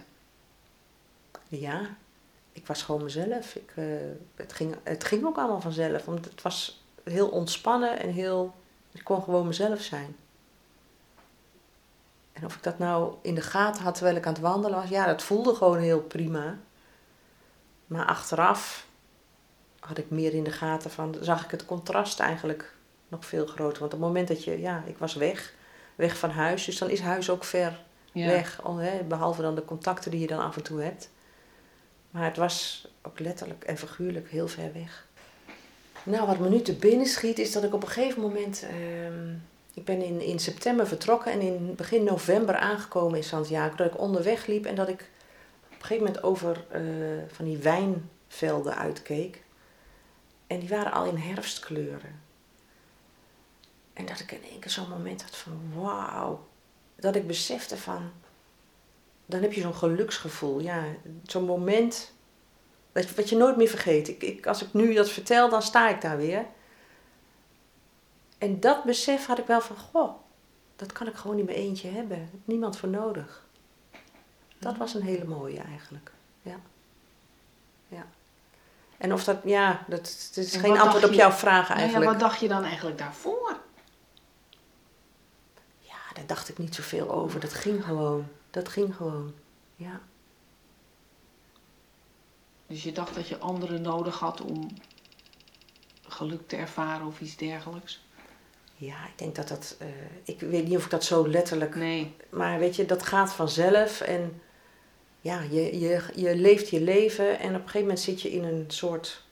Ja, 1.47 1.97
ik 2.51 2.67
was 2.67 2.81
gewoon 2.81 3.03
mezelf. 3.03 3.55
Ik, 3.55 3.73
eh, 3.75 3.85
het, 4.35 4.53
ging, 4.53 4.75
het 4.83 5.03
ging 5.03 5.25
ook 5.25 5.37
allemaal 5.37 5.61
vanzelf. 5.61 6.05
Want 6.05 6.25
het 6.25 6.41
was 6.41 6.83
heel 7.03 7.29
ontspannen 7.29 7.99
en 7.99 8.09
heel. 8.09 8.55
Ik 8.91 9.03
kon 9.03 9.23
gewoon 9.23 9.47
mezelf 9.47 9.81
zijn. 9.81 10.15
En 12.41 12.47
of 12.47 12.55
ik 12.55 12.63
dat 12.63 12.79
nou 12.79 13.13
in 13.21 13.35
de 13.35 13.41
gaten 13.41 13.83
had 13.83 13.93
terwijl 13.95 14.15
ik 14.15 14.25
aan 14.25 14.33
het 14.33 14.41
wandelen 14.41 14.79
was, 14.79 14.89
ja, 14.89 15.05
dat 15.05 15.23
voelde 15.23 15.55
gewoon 15.55 15.77
heel 15.77 15.99
prima. 16.01 16.57
Maar 17.85 18.05
achteraf 18.05 18.85
had 19.79 19.97
ik 19.97 20.09
meer 20.09 20.33
in 20.33 20.43
de 20.43 20.51
gaten 20.51 20.91
van, 20.91 21.15
zag 21.21 21.43
ik 21.43 21.51
het 21.51 21.65
contrast 21.65 22.19
eigenlijk 22.19 22.75
nog 23.07 23.25
veel 23.25 23.45
groter. 23.45 23.79
Want 23.79 23.93
op 23.93 23.99
het 23.99 24.07
moment 24.07 24.27
dat 24.27 24.43
je, 24.43 24.59
ja, 24.59 24.83
ik 24.85 24.97
was 24.97 25.13
weg, 25.13 25.53
weg 25.95 26.17
van 26.17 26.29
huis, 26.29 26.65
dus 26.65 26.77
dan 26.77 26.89
is 26.89 26.99
huis 26.99 27.29
ook 27.29 27.43
ver 27.43 27.81
Ja. 28.11 28.25
weg. 28.27 28.61
Behalve 29.07 29.41
dan 29.41 29.55
de 29.55 29.65
contacten 29.65 30.11
die 30.11 30.19
je 30.19 30.27
dan 30.27 30.39
af 30.39 30.55
en 30.55 30.63
toe 30.63 30.81
hebt. 30.81 31.09
Maar 32.11 32.23
het 32.23 32.37
was 32.37 32.87
ook 33.01 33.19
letterlijk 33.19 33.63
en 33.63 33.77
figuurlijk 33.77 34.29
heel 34.29 34.47
ver 34.47 34.73
weg. 34.73 35.07
Nou, 36.03 36.27
wat 36.27 36.39
me 36.39 36.49
nu 36.49 36.61
te 36.61 36.73
binnen 36.73 37.07
schiet 37.07 37.39
is 37.39 37.51
dat 37.51 37.63
ik 37.63 37.73
op 37.73 37.83
een 37.83 37.89
gegeven 37.89 38.21
moment... 38.21 38.63
ehm, 38.69 39.33
ik 39.73 39.85
ben 39.85 40.01
in, 40.01 40.21
in 40.21 40.39
september 40.39 40.87
vertrokken 40.87 41.31
en 41.31 41.41
in 41.41 41.75
begin 41.75 42.03
november 42.03 42.55
aangekomen 42.55 43.17
in 43.17 43.23
Santiago. 43.23 43.75
Dat 43.75 43.93
ik 43.93 43.99
onderweg 43.99 44.45
liep 44.45 44.65
en 44.65 44.75
dat 44.75 44.87
ik 44.87 45.09
op 45.65 45.71
een 45.71 45.81
gegeven 45.81 46.05
moment 46.05 46.23
over 46.23 46.65
eh, 46.69 46.81
van 47.27 47.45
die 47.45 47.57
wijnvelden 47.57 48.77
uitkeek. 48.77 49.43
En 50.47 50.59
die 50.59 50.69
waren 50.69 50.91
al 50.91 51.05
in 51.05 51.17
herfstkleuren. 51.17 52.21
En 53.93 54.05
dat 54.05 54.19
ik 54.19 54.31
in 54.31 54.43
één 54.49 54.59
keer 54.59 54.71
zo'n 54.71 54.89
moment 54.89 55.21
had 55.21 55.35
van 55.35 55.71
wauw. 55.75 56.47
Dat 56.95 57.15
ik 57.15 57.27
besefte 57.27 57.77
van, 57.77 58.11
dan 59.25 59.41
heb 59.41 59.53
je 59.53 59.61
zo'n 59.61 59.75
geluksgevoel. 59.75 60.59
Ja, 60.59 60.83
zo'n 61.23 61.45
moment 61.45 62.13
wat 62.91 63.29
je 63.29 63.35
nooit 63.35 63.57
meer 63.57 63.67
vergeet. 63.67 64.07
Ik, 64.07 64.23
ik, 64.23 64.47
als 64.47 64.61
ik 64.61 64.73
nu 64.73 64.93
dat 64.93 65.09
vertel, 65.09 65.49
dan 65.49 65.61
sta 65.61 65.89
ik 65.89 66.01
daar 66.01 66.17
weer. 66.17 66.45
En 68.41 68.59
dat 68.59 68.83
besef 68.83 69.25
had 69.25 69.37
ik 69.39 69.45
wel 69.45 69.61
van, 69.61 69.75
goh, 69.77 70.15
dat 70.75 70.91
kan 70.91 71.07
ik 71.07 71.15
gewoon 71.15 71.37
in 71.37 71.45
mijn 71.45 71.57
eentje 71.57 71.89
hebben. 71.89 72.17
Ik 72.17 72.27
heb 72.31 72.39
Niemand 72.43 72.77
voor 72.77 72.89
nodig. 72.89 73.45
Dat 74.59 74.77
was 74.77 74.93
een 74.93 75.01
hele 75.01 75.25
mooie 75.25 75.59
eigenlijk. 75.59 76.11
Ja. 76.41 76.55
ja. 77.87 78.05
En 78.97 79.13
of 79.13 79.23
dat, 79.23 79.37
ja, 79.43 79.83
dat, 79.87 80.31
is 80.35 80.53
En 80.53 80.59
geen 80.59 80.79
antwoord 80.79 81.03
op 81.03 81.09
je- 81.09 81.15
jouw 81.15 81.31
vraag 81.31 81.61
Nou 81.67 81.73
ja, 81.79 81.83
eigenlijk. 81.83 82.11
wat 82.11 82.19
dacht 82.19 82.39
je 82.39 82.47
dan 82.47 82.63
eigenlijk 82.63 82.97
daarvoor? 82.97 83.57
Ja, 85.79 85.97
daar 86.13 86.25
dacht 86.25 86.49
ik 86.49 86.57
niet 86.57 86.75
zoveel 86.75 87.11
over. 87.11 87.39
Dat 87.39 87.53
ging 87.53 87.83
gewoon. 87.85 88.27
Dat 88.51 88.69
ging 88.69 88.95
gewoon. 88.95 89.33
Ja. 89.75 89.99
Dus 92.67 92.83
je 92.83 92.91
dacht 92.91 93.15
dat 93.15 93.27
je 93.27 93.37
anderen 93.37 93.81
nodig 93.81 94.19
had 94.19 94.41
om 94.41 94.67
geluk 96.07 96.47
te 96.47 96.55
ervaren 96.55 97.07
of 97.07 97.21
iets 97.21 97.35
dergelijks? 97.37 98.01
Ja, 98.81 99.05
ik 99.07 99.17
denk 99.17 99.35
dat 99.35 99.47
dat. 99.47 99.75
eh, 99.79 99.87
ik 100.23 100.39
weet 100.39 100.67
niet 100.67 100.77
of 100.77 100.83
ik 100.85 100.89
dat 100.91 101.03
zo 101.03 101.27
letterlijk. 101.27 101.75
Nee. 101.75 102.15
Maar 102.29 102.59
weet 102.59 102.75
je, 102.75 102.85
dat 102.85 103.03
gaat 103.03 103.33
vanzelf. 103.33 104.01
En 104.01 104.41
ja, 105.21 105.41
je, 105.41 105.79
je, 105.79 106.03
je 106.15 106.35
leeft 106.35 106.69
je 106.69 106.81
leven. 106.81 107.39
En 107.39 107.47
op 107.49 107.53
een 107.55 107.59
gegeven 107.61 107.79
moment 107.81 107.99
zit 107.99 108.21
je 108.21 108.31
in 108.31 108.43
een 108.43 108.65
soort 108.67 109.23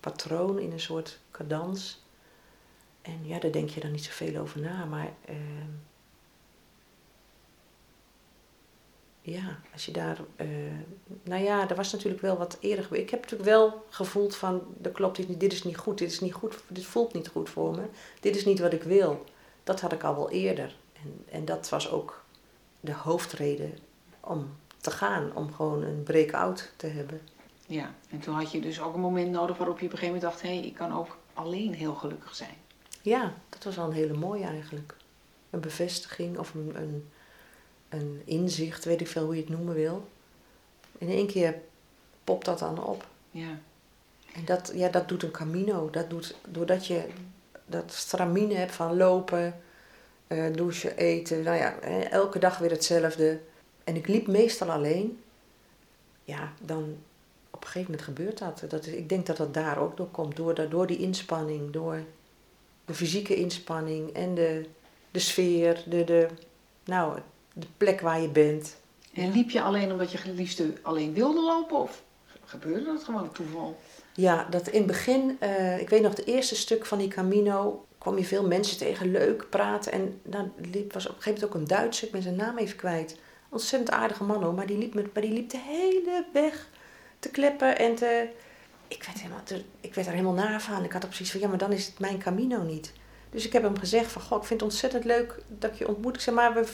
patroon, 0.00 0.58
in 0.58 0.72
een 0.72 0.80
soort 0.80 1.18
cadans. 1.30 2.02
En 3.02 3.20
ja, 3.26 3.38
daar 3.38 3.52
denk 3.52 3.68
je 3.70 3.80
dan 3.80 3.90
niet 3.92 4.04
zoveel 4.04 4.40
over 4.40 4.60
na. 4.60 4.84
Maar 4.84 5.12
ehm, 5.24 5.70
ja, 9.22 9.58
als 9.72 9.86
je 9.86 9.92
daar. 9.92 10.18
eh, 10.36 10.46
nou 11.22 11.42
ja, 11.42 11.68
er 11.68 11.76
was 11.76 11.92
natuurlijk 11.92 12.22
wel 12.22 12.36
wat 12.36 12.56
eerder 12.60 12.84
gebeurd. 12.84 13.02
Ik 13.02 13.10
heb 13.10 13.20
natuurlijk 13.20 13.50
wel 13.50 13.84
gevoeld 13.88 14.36
van. 14.36 14.62
Dat 14.78 14.92
klopt 14.92 15.16
dit 15.16 15.28
niet, 15.28 15.40
dit 15.40 15.52
is 15.52 15.62
niet 15.62 15.76
goed, 15.76 15.98
dit 15.98 16.10
is 16.10 16.20
niet 16.20 16.34
goed, 16.34 16.54
dit 16.68 16.84
voelt 16.84 17.12
niet 17.12 17.28
goed 17.28 17.50
voor 17.50 17.74
me. 17.74 17.82
Dit 18.20 18.36
is 18.36 18.44
niet 18.44 18.58
wat 18.58 18.72
ik 18.72 18.82
wil. 18.82 19.24
Dat 19.64 19.80
had 19.80 19.92
ik 19.92 20.02
al 20.04 20.14
wel 20.14 20.30
eerder. 20.30 20.76
En, 20.92 21.24
en 21.30 21.44
dat 21.44 21.68
was 21.68 21.90
ook 21.90 22.24
de 22.80 22.92
hoofdreden 22.92 23.78
om 24.20 24.56
te 24.80 24.90
gaan, 24.90 25.30
om 25.34 25.52
gewoon 25.52 25.82
een 25.82 26.02
break-out 26.02 26.72
te 26.76 26.86
hebben. 26.86 27.20
Ja, 27.66 27.94
en 28.10 28.20
toen 28.20 28.34
had 28.34 28.52
je 28.52 28.60
dus 28.60 28.80
ook 28.80 28.94
een 28.94 29.00
moment 29.00 29.30
nodig 29.30 29.56
waarop 29.56 29.78
je 29.78 29.86
op 29.86 29.92
een 29.92 29.98
gegeven 29.98 30.20
moment 30.20 30.32
dacht: 30.32 30.42
hé, 30.42 30.58
hey, 30.58 30.66
ik 30.66 30.74
kan 30.74 30.92
ook 30.92 31.16
alleen 31.32 31.74
heel 31.74 31.94
gelukkig 31.94 32.34
zijn. 32.34 32.54
Ja, 33.02 33.34
dat 33.48 33.64
was 33.64 33.76
wel 33.76 33.84
een 33.84 33.92
hele 33.92 34.16
mooie 34.16 34.44
eigenlijk. 34.44 34.96
Een 35.50 35.60
bevestiging 35.60 36.38
of 36.38 36.54
een, 36.54 36.72
een, 36.76 37.10
een 37.92 38.22
inzicht, 38.24 38.84
weet 38.84 39.00
ik 39.00 39.08
veel 39.08 39.24
hoe 39.24 39.34
je 39.34 39.40
het 39.40 39.50
noemen 39.50 39.74
wil. 39.74 40.08
In 40.98 41.08
één 41.08 41.26
keer 41.26 41.54
popt 42.24 42.44
dat 42.44 42.58
dan 42.58 42.84
op. 42.84 43.06
Ja. 43.30 43.58
En 44.34 44.44
dat, 44.44 44.72
ja, 44.74 44.88
dat 44.88 45.08
doet 45.08 45.22
een 45.22 45.30
camino. 45.30 45.90
Dat 45.90 46.10
doet, 46.10 46.36
doordat 46.48 46.86
je 46.86 47.08
dat 47.66 47.92
stramine 47.92 48.54
hebt 48.54 48.74
van 48.74 48.96
lopen, 48.96 49.60
eh, 50.26 50.54
douchen, 50.54 50.96
eten. 50.96 51.42
Nou 51.42 51.56
ja, 51.56 51.80
elke 52.10 52.38
dag 52.38 52.58
weer 52.58 52.70
hetzelfde. 52.70 53.40
En 53.84 53.96
ik 53.96 54.06
liep 54.06 54.26
meestal 54.26 54.70
alleen. 54.70 55.22
Ja, 56.24 56.52
dan 56.60 56.96
op 57.50 57.60
een 57.62 57.66
gegeven 57.66 57.90
moment 57.90 58.02
gebeurt 58.02 58.38
dat. 58.38 58.62
dat 58.68 58.86
is, 58.86 58.92
ik 58.92 59.08
denk 59.08 59.26
dat 59.26 59.36
dat 59.36 59.54
daar 59.54 59.78
ook 59.78 59.96
door 59.96 60.10
komt. 60.10 60.36
Door, 60.36 60.68
door 60.68 60.86
die 60.86 60.98
inspanning, 60.98 61.72
door 61.72 62.02
de 62.84 62.94
fysieke 62.94 63.34
inspanning 63.34 64.12
en 64.12 64.34
de, 64.34 64.66
de 65.10 65.18
sfeer, 65.18 65.84
de, 65.86 66.04
de, 66.04 66.28
nou, 66.84 67.18
de 67.54 67.66
plek 67.76 68.00
waar 68.00 68.20
je 68.20 68.28
bent. 68.28 68.76
En 69.12 69.32
liep 69.32 69.50
je 69.50 69.62
alleen 69.62 69.92
omdat 69.92 70.12
je 70.12 70.18
het 70.18 70.36
liefste 70.36 70.72
alleen 70.82 71.14
wilde 71.14 71.40
lopen 71.40 71.78
of 71.78 72.02
gebeurde 72.44 72.84
dat 72.84 73.04
gewoon 73.04 73.32
toeval? 73.32 73.78
Ja, 74.14 74.46
dat 74.50 74.68
in 74.68 74.78
het 74.78 74.86
begin, 74.86 75.36
eh, 75.40 75.80
ik 75.80 75.88
weet 75.88 76.02
nog, 76.02 76.16
het 76.16 76.26
eerste 76.26 76.56
stuk 76.56 76.86
van 76.86 76.98
die 76.98 77.08
Camino 77.08 77.86
kwam 77.98 78.18
je 78.18 78.24
veel 78.24 78.46
mensen 78.46 78.78
tegen, 78.78 79.10
leuk 79.10 79.46
praten. 79.50 79.92
En 79.92 80.20
dan 80.24 80.52
liep, 80.72 80.92
was 80.92 81.06
op 81.06 81.16
een 81.16 81.22
gegeven 81.22 81.40
moment 81.40 81.44
ook 81.44 81.54
een 81.54 81.76
Duitser, 81.76 82.06
ik 82.06 82.12
ben 82.12 82.22
zijn 82.22 82.36
naam 82.36 82.58
even 82.58 82.76
kwijt. 82.76 83.16
Ontzettend 83.48 83.90
aardige 83.90 84.24
man 84.24 84.42
hoor, 84.42 84.54
maar 84.54 84.66
die 84.66 84.78
liep, 84.78 84.94
met, 84.94 85.14
maar 85.14 85.22
die 85.22 85.32
liep 85.32 85.50
de 85.50 85.58
hele 85.58 86.24
weg 86.32 86.68
te 87.18 87.28
kleppen 87.28 87.78
en 87.78 87.94
te... 87.94 88.28
Ik 88.88 89.02
werd, 89.02 89.20
helemaal, 89.20 89.42
te- 89.44 89.64
ik 89.80 89.94
werd 89.94 90.06
er 90.06 90.12
helemaal 90.12 90.34
naar 90.34 90.62
van. 90.62 90.84
Ik 90.84 90.92
had 90.92 91.04
ook 91.04 91.10
precies 91.10 91.30
van, 91.30 91.40
ja, 91.40 91.48
maar 91.48 91.58
dan 91.58 91.72
is 91.72 91.86
het 91.86 91.98
mijn 91.98 92.18
Camino 92.18 92.62
niet. 92.62 92.92
Dus 93.30 93.46
ik 93.46 93.52
heb 93.52 93.62
hem 93.62 93.78
gezegd 93.78 94.12
van, 94.12 94.22
goh, 94.22 94.38
ik 94.38 94.44
vind 94.44 94.60
het 94.60 94.70
ontzettend 94.70 95.04
leuk 95.04 95.42
dat 95.48 95.70
ik 95.70 95.78
je 95.78 95.88
ontmoet. 95.88 96.14
Ik 96.14 96.20
zeg 96.20 96.34
maar, 96.34 96.54
we, 96.54 96.66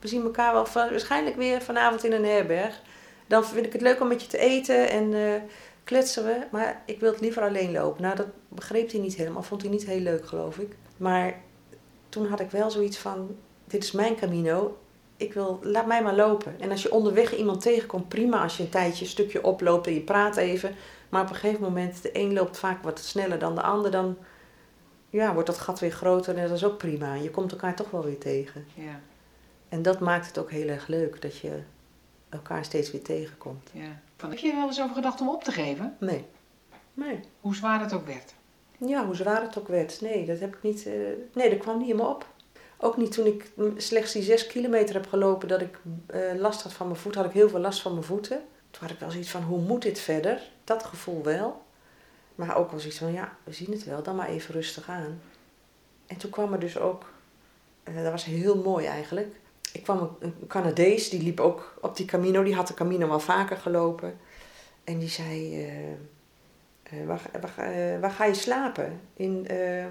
we 0.00 0.08
zien 0.08 0.22
elkaar 0.22 0.52
wel 0.52 0.66
waarschijnlijk 0.72 1.36
weer 1.36 1.62
vanavond 1.62 2.04
in 2.04 2.12
een 2.12 2.24
herberg. 2.24 2.80
Dan 3.26 3.44
vind 3.44 3.66
ik 3.66 3.72
het 3.72 3.82
leuk 3.82 4.00
om 4.00 4.08
met 4.08 4.22
je 4.22 4.28
te 4.28 4.38
eten 4.38 4.90
en... 4.90 5.14
eh, 5.14 5.42
kletsen 5.86 6.24
we, 6.24 6.46
maar 6.50 6.82
ik 6.86 7.00
wil 7.00 7.12
het 7.12 7.20
liever 7.20 7.42
alleen 7.42 7.72
lopen. 7.72 8.02
Nou, 8.02 8.16
dat 8.16 8.26
begreep 8.48 8.90
hij 8.90 9.00
niet 9.00 9.14
helemaal, 9.14 9.42
vond 9.42 9.62
hij 9.62 9.70
niet 9.70 9.86
heel 9.86 10.00
leuk, 10.00 10.26
geloof 10.26 10.58
ik. 10.58 10.76
Maar 10.96 11.40
toen 12.08 12.26
had 12.26 12.40
ik 12.40 12.50
wel 12.50 12.70
zoiets 12.70 12.98
van, 12.98 13.36
dit 13.64 13.84
is 13.84 13.92
mijn 13.92 14.16
camino, 14.16 14.78
ik 15.16 15.32
wil, 15.32 15.58
laat 15.62 15.86
mij 15.86 16.02
maar 16.02 16.14
lopen. 16.14 16.60
En 16.60 16.70
als 16.70 16.82
je 16.82 16.92
onderweg 16.92 17.36
iemand 17.36 17.60
tegenkomt, 17.60 18.08
prima 18.08 18.42
als 18.42 18.56
je 18.56 18.62
een 18.62 18.68
tijdje 18.68 19.04
een 19.04 19.10
stukje 19.10 19.44
oploopt 19.44 19.86
en 19.86 19.94
je 19.94 20.00
praat 20.00 20.36
even. 20.36 20.74
Maar 21.08 21.22
op 21.22 21.28
een 21.28 21.34
gegeven 21.34 21.62
moment, 21.62 22.02
de 22.02 22.10
een 22.12 22.32
loopt 22.32 22.58
vaak 22.58 22.82
wat 22.82 22.98
sneller 22.98 23.38
dan 23.38 23.54
de 23.54 23.62
ander, 23.62 23.90
dan 23.90 24.16
ja, 25.10 25.32
wordt 25.32 25.48
dat 25.48 25.58
gat 25.58 25.80
weer 25.80 25.90
groter 25.90 26.36
en 26.36 26.42
dat 26.48 26.56
is 26.56 26.64
ook 26.64 26.78
prima. 26.78 27.14
Je 27.14 27.30
komt 27.30 27.52
elkaar 27.52 27.76
toch 27.76 27.90
wel 27.90 28.04
weer 28.04 28.18
tegen. 28.18 28.66
Ja, 28.74 29.00
En 29.68 29.82
dat 29.82 30.00
maakt 30.00 30.26
het 30.26 30.38
ook 30.38 30.50
heel 30.50 30.68
erg 30.68 30.86
leuk, 30.86 31.22
dat 31.22 31.38
je 31.38 31.58
elkaar 32.28 32.64
steeds 32.64 32.90
weer 32.90 33.02
tegenkomt. 33.02 33.70
ja. 33.72 34.00
Van, 34.16 34.30
heb 34.30 34.38
je 34.38 34.50
er 34.50 34.56
wel 34.56 34.66
eens 34.66 34.80
over 34.80 34.94
gedacht 34.94 35.20
om 35.20 35.28
op 35.28 35.44
te 35.44 35.52
geven? 35.52 35.96
Nee. 36.00 36.24
Nee. 36.94 37.20
Hoe 37.40 37.54
zwaar 37.54 37.80
het 37.80 37.92
ook 37.92 38.06
werd? 38.06 38.34
Ja, 38.78 39.06
hoe 39.06 39.14
zwaar 39.14 39.42
het 39.42 39.58
ook 39.58 39.68
werd. 39.68 40.00
Nee, 40.00 40.26
dat 40.26 40.40
heb 40.40 40.56
ik 40.56 40.62
niet. 40.62 40.86
eh, 40.86 40.92
nee, 41.32 41.50
dat 41.50 41.58
kwam 41.58 41.78
niet 41.78 41.88
in 41.88 41.96
me 41.96 42.06
op. 42.06 42.26
Ook 42.78 42.96
niet 42.96 43.12
toen 43.12 43.26
ik 43.26 43.50
slechts 43.76 44.12
die 44.12 44.22
zes 44.22 44.46
kilometer 44.46 44.94
heb 44.94 45.08
gelopen 45.08 45.48
dat 45.48 45.60
ik 45.60 45.78
eh, 46.06 46.20
last 46.34 46.62
had 46.62 46.72
van 46.72 46.86
mijn 46.86 46.98
voeten, 46.98 47.20
had 47.20 47.30
ik 47.30 47.36
heel 47.36 47.48
veel 47.48 47.60
last 47.60 47.82
van 47.82 47.92
mijn 47.92 48.04
voeten. 48.04 48.40
Toen 48.70 48.82
had 48.82 48.90
ik 48.90 48.98
wel 48.98 49.10
zoiets 49.10 49.30
van, 49.30 49.42
hoe 49.42 49.60
moet 49.60 49.82
dit 49.82 49.98
verder? 49.98 50.42
Dat 50.64 50.84
gevoel 50.84 51.22
wel. 51.22 51.62
Maar 52.34 52.56
ook 52.56 52.70
wel 52.70 52.80
zoiets 52.80 52.98
van, 52.98 53.12
ja, 53.12 53.36
we 53.44 53.52
zien 53.52 53.70
het 53.70 53.84
wel, 53.84 54.02
dan 54.02 54.16
maar 54.16 54.28
even 54.28 54.54
rustig 54.54 54.88
aan. 54.88 55.20
En 56.06 56.16
toen 56.16 56.30
kwam 56.30 56.52
er 56.52 56.58
dus 56.60 56.78
ook, 56.78 57.04
eh, 57.82 58.02
dat 58.02 58.10
was 58.12 58.24
heel 58.24 58.56
mooi 58.62 58.86
eigenlijk. 58.86 59.34
Ik 59.76 59.82
kwam 59.82 60.16
een, 60.20 60.34
een 60.38 60.46
Canadees, 60.46 61.08
die 61.08 61.22
liep 61.22 61.40
ook 61.40 61.74
op 61.80 61.96
die 61.96 62.06
Camino, 62.06 62.42
die 62.42 62.54
had 62.54 62.66
de 62.66 62.74
Camino 62.74 63.08
wel 63.08 63.20
vaker 63.20 63.56
gelopen. 63.56 64.18
En 64.84 64.98
die 64.98 65.08
zei, 65.08 65.64
eh, 65.64 65.92
eh, 66.82 67.06
waar, 67.06 67.20
waar, 67.40 67.68
eh, 67.68 68.00
waar 68.00 68.10
ga 68.10 68.24
je 68.24 68.34
slapen? 68.34 69.00
In 69.16 69.48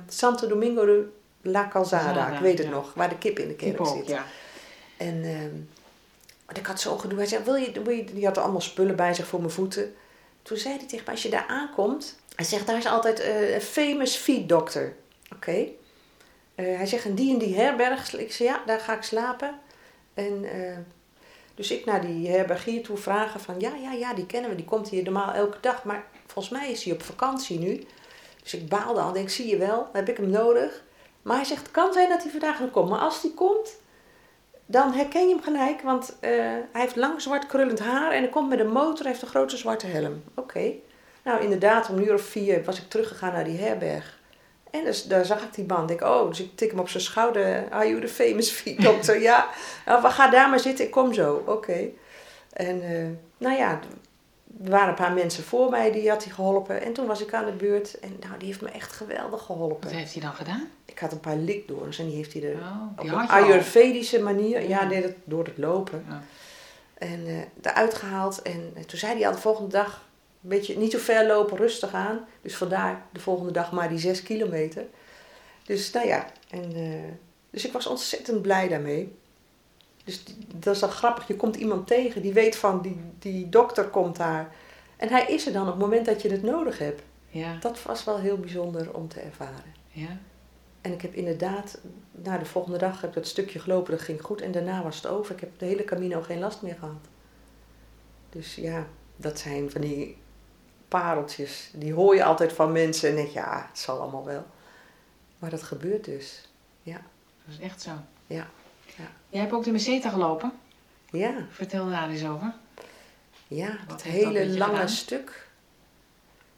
Santo 0.08 0.48
Domingo 0.48 0.86
de 0.86 1.08
La 1.42 1.68
Calzada, 1.68 2.34
ik 2.34 2.40
weet 2.40 2.58
het 2.58 2.68
ja. 2.68 2.74
nog, 2.74 2.94
waar 2.94 3.10
de 3.10 3.18
kip 3.18 3.40
in 3.40 3.48
de 3.48 3.56
kerk 3.56 3.86
zit. 3.86 4.08
ja. 4.08 4.26
En 4.98 5.24
ehm, 5.24 6.58
ik 6.58 6.66
had 6.66 6.80
zo'n 6.82 7.00
gedoe. 7.00 7.18
Hij 7.18 7.28
zei, 7.28 7.44
wil 7.44 7.56
je, 7.56 7.82
wil 7.82 7.94
je, 7.94 8.04
die 8.04 8.26
had 8.26 8.38
allemaal 8.38 8.62
spullen 8.62 8.96
bij 8.96 9.14
zich 9.14 9.28
voor 9.28 9.40
mijn 9.40 9.52
voeten. 9.52 9.96
Toen 10.42 10.58
zei 10.58 10.78
hij 10.78 10.88
tegen 10.88 11.06
me, 11.06 11.12
als 11.12 11.24
je 11.24 11.30
daar 11.30 11.46
aankomt... 11.48 12.20
Hij 12.36 12.46
zegt, 12.46 12.68
daar 12.68 12.78
is 12.78 12.86
altijd 12.86 13.24
een 13.54 13.62
famous 13.62 14.16
feet 14.16 14.50
doctor. 14.50 14.94
Oké. 15.36 15.68
Hij 16.56 16.86
zegt, 16.86 17.06
en 17.06 17.16
die 17.16 17.34
en 17.34 17.40
die 17.40 17.56
herberg. 17.56 18.16
Ik 18.16 18.34
zei, 18.34 18.50
ja, 18.50 18.62
daar 18.66 18.80
ga 18.80 18.96
ik 18.96 19.04
slapen. 19.04 19.60
En 20.16 20.44
eh, 20.44 20.78
dus 21.56 21.72
ik 21.72 21.86
naar 21.86 22.02
die 22.02 22.30
herbergier 22.30 22.84
toe 22.84 22.98
vragen 22.98 23.40
van... 23.40 23.60
Ja, 23.60 23.72
ja, 23.82 23.92
ja, 23.92 24.14
die 24.14 24.26
kennen 24.26 24.50
we. 24.50 24.56
Die 24.56 24.66
komt 24.66 24.90
hier 24.90 25.04
normaal 25.04 25.34
elke 25.34 25.58
dag. 25.62 25.84
Maar 25.84 26.06
volgens 26.26 26.60
mij 26.60 26.72
is 26.72 26.84
hij 26.84 26.94
op 26.94 27.04
vakantie 27.04 27.60
nu. 27.60 27.86
Dus 28.42 28.54
ik 28.54 28.70
baalde 28.70 29.02
al. 29.02 29.12
Denk, 29.12 29.30
zie 29.30 29.48
je 29.48 29.58
wel, 29.58 29.90
heb 29.94 30.10
ik 30.10 30.18
hem 30.18 30.30
nodig. 30.30 30.84
Maar 31.22 31.36
hij 31.36 31.46
zegt, 31.46 31.72
kan 31.72 31.94
zijn 31.94 32.10
dat 32.10 32.22
hij 32.22 32.32
vandaag 32.32 32.60
nog 32.60 32.72
komt. 32.72 32.90
Maar 32.90 33.00
als 33.00 33.22
hij 33.22 33.32
komt, 33.36 33.80
dan 34.66 34.94
herken 34.94 35.28
je 35.28 35.34
hem 35.34 35.44
gelijk. 35.44 35.82
Want 35.82 36.18
eh, 36.20 36.32
hij 36.32 36.82
heeft 36.82 36.96
lang 36.96 37.22
zwart 37.22 37.46
krullend 37.46 37.80
haar. 37.80 38.12
En 38.12 38.22
hij 38.22 38.30
komt 38.30 38.50
met 38.50 38.60
een 38.60 38.72
motor, 38.72 39.06
heeft 39.06 39.22
een 39.22 39.28
grote 39.28 39.58
zwarte 39.58 39.88
helm. 39.88 40.24
Oké. 40.36 40.72
Nou, 41.24 41.42
inderdaad, 41.42 41.90
om 41.90 41.98
een 41.98 42.06
uur 42.06 42.14
of 42.14 42.22
vier 42.22 42.64
was 42.64 42.78
ik 42.78 42.90
teruggegaan 42.90 43.34
naar 43.34 43.44
die 43.44 43.58
herberg. 43.58 44.15
En 44.78 44.84
dus, 44.84 45.04
daar 45.04 45.26
zag 45.26 45.42
ik 45.44 45.54
die 45.54 45.64
band. 45.66 45.90
Ik, 45.90 46.02
oh, 46.02 46.28
dus 46.30 46.40
ik 46.42 46.56
tik 46.58 46.70
hem 46.72 46.80
op 46.80 46.90
zijn 46.90 47.04
schouder. 47.04 47.68
Are 47.72 47.88
you 47.88 48.02
the 48.02 48.08
famous 48.08 48.50
feet 48.50 48.82
doctor? 48.82 49.20
ja. 49.22 49.48
Nou, 49.86 50.02
we 50.02 50.10
gaan 50.10 50.32
daar 50.32 50.50
maar 50.50 50.60
zitten, 50.60 50.86
ik 50.86 50.92
kom 50.92 51.14
zo. 51.14 51.44
Oké. 51.46 51.88
En 52.54 52.82
eh, 52.82 53.06
nou 53.38 53.56
ja, 53.58 53.70
er 54.64 54.70
waren 54.70 54.88
een 54.90 54.94
paar 54.96 55.12
mensen 55.14 55.44
voor 55.44 55.70
mij, 55.70 55.92
die 55.92 56.10
had 56.10 56.24
hij 56.24 56.34
geholpen. 56.34 56.82
En 56.82 56.94
toen 56.94 57.06
was 57.06 57.22
ik 57.22 57.34
aan 57.34 57.46
de 57.46 57.52
beurt. 57.52 58.00
En 58.00 58.18
nou, 58.20 58.38
die 58.38 58.48
heeft 58.48 58.62
me 58.62 58.70
echt 58.70 58.92
geweldig 58.92 59.42
geholpen. 59.44 59.90
Wat 59.90 59.98
heeft 59.98 60.14
hij 60.14 60.22
dan 60.22 60.34
gedaan? 60.34 60.68
Ik 60.86 61.00
had 61.00 61.12
een 61.12 61.20
paar 61.20 61.36
likdoorns 61.36 62.00
en 62.00 62.06
die 62.08 62.16
heeft 62.16 62.34
hij 62.34 62.44
er 62.44 62.54
Oh, 62.56 62.82
op 62.98 63.02
die 63.02 63.12
een 63.12 63.18
al. 63.20 63.28
ayurvedische 63.28 64.22
manier, 64.22 64.62
ja, 64.62 64.82
Ja. 64.82 64.86
deed 64.88 65.04
het 65.04 65.16
door 65.24 65.44
het 65.46 65.58
lopen. 65.58 66.06
Ja. 66.10 66.22
En 66.98 67.28
eh 67.28 67.72
eruit 67.72 67.94
gehaald. 67.94 68.42
En 68.42 68.72
eh, 68.76 68.84
toen 68.84 69.00
zei 69.00 69.14
hij 69.18 69.28
al 69.28 69.34
de 69.34 69.42
volgende 69.42 69.70
dag, 69.72 70.02
een 70.46 70.52
beetje 70.58 70.78
niet 70.78 70.92
zo 70.92 70.98
ver 70.98 71.28
lopen, 71.28 71.58
rustig 71.58 71.94
aan. 71.94 72.26
Dus 72.42 72.56
vandaar 72.56 73.06
de 73.12 73.20
volgende 73.20 73.52
dag 73.52 73.72
maar 73.72 73.90
die 73.90 74.00
zes 74.00 74.24
kilometer. 74.24 74.86
Dus 75.64 75.92
nou 75.92 76.08
ja, 76.08 76.32
en, 76.50 76.76
eh, 76.76 77.12
dus 77.50 77.66
ik 77.66 77.72
was 77.72 77.88
ontzettend 77.88 78.42
blij 78.42 78.68
daarmee. 78.68 79.16
Dus 80.04 80.24
die- 80.24 80.38
dat 80.56 80.74
is 80.74 80.80
dan 80.80 80.90
grappig, 80.92 81.28
je 81.28 81.36
komt 81.36 81.56
iemand 81.56 81.88
tegen 81.88 82.22
die 82.22 82.34
weet 82.34 82.56
van, 82.56 82.82
die, 82.82 82.98
die 83.20 83.50
dokter 83.50 83.86
komt 83.88 84.16
daar. 84.16 84.56
En 84.98 85.10
hij 85.10 85.26
is 85.28 85.46
er 85.48 85.54
dan 85.54 85.62
op 85.62 85.68
het 85.68 85.78
moment 85.82 86.06
dat 86.06 86.22
je 86.22 86.30
het 86.32 86.44
nodig 86.44 86.78
hebt. 86.80 87.02
Ja, 87.28 87.58
Dat 87.60 87.84
was 87.84 88.04
wel 88.04 88.20
heel 88.20 88.38
bijzonder 88.38 88.94
om 88.94 89.08
te 89.08 89.20
ervaren. 89.20 89.74
ja. 89.92 90.18
En 90.82 90.92
ik 90.94 91.02
heb 91.02 91.14
inderdaad, 91.14 91.80
na 92.12 92.38
de 92.38 92.46
volgende 92.46 92.78
dag 92.78 93.02
heb 93.02 93.10
ik 93.10 93.16
dat 93.16 93.28
stukje 93.28 93.60
gelopen, 93.60 93.92
dat 93.92 94.02
ging 94.02 94.22
goed. 94.22 94.42
En 94.42 94.52
daarna 94.52 94.84
was 94.84 94.96
het 94.96 95.08
over. 95.08 95.34
Ik 95.34 95.40
heb 95.40 95.60
de 95.60 95.66
hele 95.66 95.84
Camino 95.84 96.22
geen 96.22 96.40
last 96.40 96.62
meer 96.62 96.76
gehad. 96.80 96.96
Dus 98.30 98.56
ja, 98.56 98.88
dat 99.16 99.40
zijn 99.40 99.72
van 99.72 99.82
die 99.82 100.18
pareltjes. 101.00 101.70
Die 101.74 101.94
hoor 101.94 102.16
je 102.16 102.24
altijd 102.24 102.54
van 102.54 102.72
mensen 102.72 103.10
en 103.10 103.16
denk 103.16 103.28
je, 103.28 103.34
ja, 103.34 103.66
het 103.70 103.80
zal 103.80 104.02
allemaal 104.02 104.26
wel. 104.26 104.46
Maar 105.40 105.50
dat 105.50 105.64
gebeurt 105.64 106.06
dus. 106.06 106.50
Dat 106.84 107.54
is 107.54 107.60
echt 107.60 107.82
zo. 107.82 107.92
Ja, 108.28 108.48
ja. 108.98 109.04
Jij 109.30 109.42
hebt 109.42 109.54
ook 109.54 109.64
de 109.64 109.72
Meseta 109.72 110.10
gelopen. 110.10 110.54
Ja, 111.12 111.34
Vertel 111.50 111.90
daar 111.90 112.10
eens 112.10 112.26
over. 112.26 112.54
ja 113.48 113.68
Wat 113.68 113.90
dat 113.90 114.02
hele 114.02 114.58
lange 114.58 114.72
gedaan? 114.74 114.90
stuk. 114.90 115.48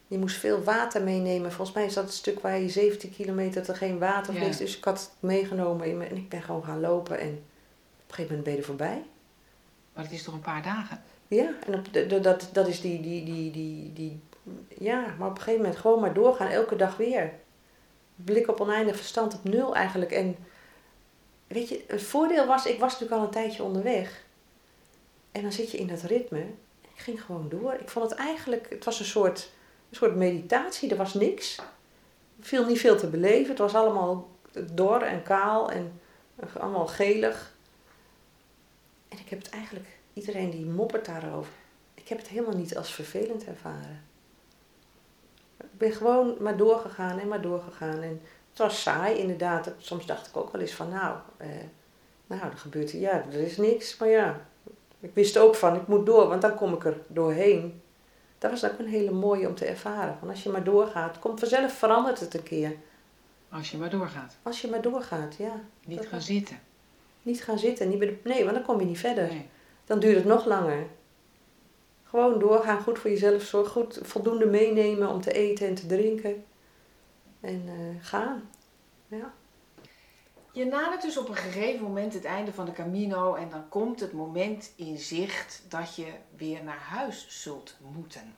Je 0.06 0.18
moest 0.18 0.36
veel 0.36 0.62
water 0.62 1.02
meenemen. 1.02 1.52
Volgens 1.52 1.76
mij 1.76 1.86
is 1.86 1.94
dat 1.94 2.04
het 2.04 2.12
stuk 2.12 2.40
waar 2.40 2.58
je 2.58 2.68
17 2.68 3.10
kilometer 3.10 3.68
er 3.68 3.76
geen 3.76 3.98
water 3.98 4.34
Ja. 4.34 4.40
niks. 4.40 4.56
Dus 4.56 4.76
ik 4.76 4.84
had 4.84 4.98
het 5.00 5.10
meegenomen 5.20 5.86
in 5.86 5.96
me 5.98 6.04
en 6.04 6.16
ik 6.16 6.28
ben 6.28 6.42
gewoon 6.42 6.64
gaan 6.64 6.80
lopen. 6.80 7.18
En 7.20 7.28
op 7.28 7.34
een 8.08 8.14
gegeven 8.14 8.24
moment 8.26 8.42
ben 8.44 8.52
je 8.52 8.58
er 8.58 8.64
voorbij. 8.66 9.02
Maar 9.94 10.04
het 10.04 10.12
is 10.12 10.22
toch 10.22 10.34
een 10.34 10.40
paar 10.40 10.62
dagen? 10.62 11.02
Ja, 11.28 11.50
en 11.66 11.74
op 11.74 11.92
de, 11.92 12.06
de- 12.06 12.20
dat, 12.20 12.48
dat 12.52 12.68
is 12.68 12.80
die, 12.80 13.00
die, 13.02 13.24
die, 13.24 13.50
die, 13.50 13.92
die. 13.92 14.20
Ja, 14.78 15.14
maar 15.18 15.28
op 15.28 15.36
een 15.36 15.42
gegeven 15.42 15.62
moment 15.62 15.80
gewoon 15.80 16.00
maar 16.00 16.14
doorgaan, 16.14 16.48
elke 16.48 16.76
dag 16.76 16.96
weer. 16.96 17.32
Blik 18.14 18.48
op 18.48 18.60
oneindig 18.60 18.96
verstand 18.96 19.34
op 19.34 19.44
nul 19.44 19.74
eigenlijk. 19.74 20.12
En 20.12 20.36
weet 21.46 21.68
je, 21.68 21.84
het 21.86 22.02
voordeel 22.02 22.46
was, 22.46 22.66
ik 22.66 22.80
was 22.80 22.92
natuurlijk 22.92 23.20
al 23.20 23.26
een 23.26 23.32
tijdje 23.32 23.62
onderweg. 23.62 24.24
En 25.32 25.42
dan 25.42 25.52
zit 25.52 25.70
je 25.70 25.78
in 25.78 25.86
dat 25.86 26.02
ritme. 26.02 26.40
Ik 26.80 27.04
ging 27.04 27.22
gewoon 27.22 27.48
door. 27.48 27.74
Ik 27.74 27.88
vond 27.88 28.10
het 28.10 28.18
eigenlijk, 28.18 28.66
het 28.70 28.84
was 28.84 28.98
een 28.98 29.04
soort, 29.04 29.50
een 29.90 29.96
soort 29.96 30.16
meditatie. 30.16 30.90
Er 30.90 30.96
was 30.96 31.14
niks. 31.14 31.58
Er 31.58 31.64
viel 32.40 32.66
niet 32.66 32.80
veel 32.80 32.96
te 32.96 33.06
beleven. 33.06 33.48
Het 33.48 33.58
was 33.58 33.74
allemaal 33.74 34.28
dor 34.72 35.02
en 35.02 35.22
kaal 35.22 35.70
en 35.70 36.00
allemaal 36.58 36.86
gelig. 36.86 37.56
En 39.08 39.18
ik 39.18 39.28
heb 39.28 39.38
het 39.38 39.50
eigenlijk, 39.50 39.86
iedereen 40.12 40.50
die 40.50 40.64
moppert 40.64 41.04
daarover, 41.04 41.52
ik 41.94 42.08
heb 42.08 42.18
het 42.18 42.28
helemaal 42.28 42.56
niet 42.56 42.76
als 42.76 42.92
vervelend 42.92 43.44
ervaren. 43.44 44.04
Ik 45.78 45.88
ben 45.88 45.96
gewoon 45.96 46.36
maar 46.40 46.56
doorgegaan 46.56 47.18
en 47.18 47.28
maar 47.28 47.40
doorgegaan. 47.40 48.02
En 48.02 48.20
het 48.50 48.58
was 48.58 48.82
saai 48.82 49.14
inderdaad. 49.14 49.72
Soms 49.78 50.06
dacht 50.06 50.26
ik 50.26 50.36
ook 50.36 50.52
wel 50.52 50.60
eens 50.60 50.72
van 50.72 50.88
nou, 50.88 51.16
eh, 51.36 51.48
nou 52.26 52.42
er 52.42 52.58
gebeurt 52.58 52.90
ja, 52.90 53.24
er 53.32 53.40
is 53.40 53.56
niks. 53.56 53.96
Maar 53.96 54.08
ja, 54.08 54.40
ik 55.00 55.10
wist 55.14 55.38
ook 55.38 55.54
van 55.54 55.74
ik 55.74 55.86
moet 55.86 56.06
door, 56.06 56.28
want 56.28 56.42
dan 56.42 56.54
kom 56.54 56.74
ik 56.74 56.84
er 56.84 57.00
doorheen. 57.06 57.82
Dat 58.38 58.50
was 58.50 58.64
ook 58.64 58.78
een 58.78 58.86
hele 58.86 59.10
mooie 59.10 59.48
om 59.48 59.54
te 59.54 59.64
ervaren. 59.64 60.16
Want 60.20 60.32
als 60.32 60.42
je 60.42 60.50
maar 60.50 60.64
doorgaat, 60.64 61.18
komt 61.18 61.40
vanzelf 61.40 61.72
verandert 61.72 62.20
het 62.20 62.34
een 62.34 62.42
keer. 62.42 62.76
Als 63.48 63.70
je 63.70 63.78
maar 63.78 63.90
doorgaat. 63.90 64.36
Als 64.42 64.60
je 64.60 64.68
maar 64.68 64.82
doorgaat, 64.82 65.34
ja. 65.36 65.60
Niet 65.86 66.06
gaan 66.06 66.22
zitten. 66.22 66.60
Niet 67.22 67.42
gaan 67.42 67.58
zitten, 67.58 67.88
niet 67.88 68.24
nee, 68.24 68.44
want 68.44 68.56
dan 68.56 68.64
kom 68.64 68.80
je 68.80 68.86
niet 68.86 68.98
verder. 68.98 69.28
Nee. 69.28 69.48
dan 69.84 69.98
duurt 69.98 70.16
het 70.16 70.24
nog 70.24 70.46
langer. 70.46 70.86
Gewoon 72.08 72.38
doorgaan, 72.38 72.82
goed 72.82 72.98
voor 72.98 73.10
jezelf 73.10 73.42
zorgen, 73.42 73.72
goed 73.72 73.98
voldoende 74.02 74.46
meenemen 74.46 75.08
om 75.08 75.20
te 75.20 75.32
eten 75.32 75.66
en 75.66 75.74
te 75.74 75.86
drinken. 75.86 76.44
En 77.40 77.62
eh, 77.66 78.06
gaan. 78.06 78.50
Ja. 79.08 79.32
Je 80.52 80.64
nadert 80.64 81.02
dus 81.02 81.16
op 81.16 81.28
een 81.28 81.36
gegeven 81.36 81.82
moment 81.82 82.14
het 82.14 82.24
einde 82.24 82.52
van 82.52 82.64
de 82.64 82.72
Camino 82.72 83.34
en 83.34 83.50
dan 83.50 83.68
komt 83.68 84.00
het 84.00 84.12
moment 84.12 84.72
in 84.76 84.98
zicht 84.98 85.62
dat 85.68 85.94
je 85.94 86.12
weer 86.36 86.64
naar 86.64 86.80
huis 86.80 87.26
zult 87.42 87.76
moeten. 87.94 88.34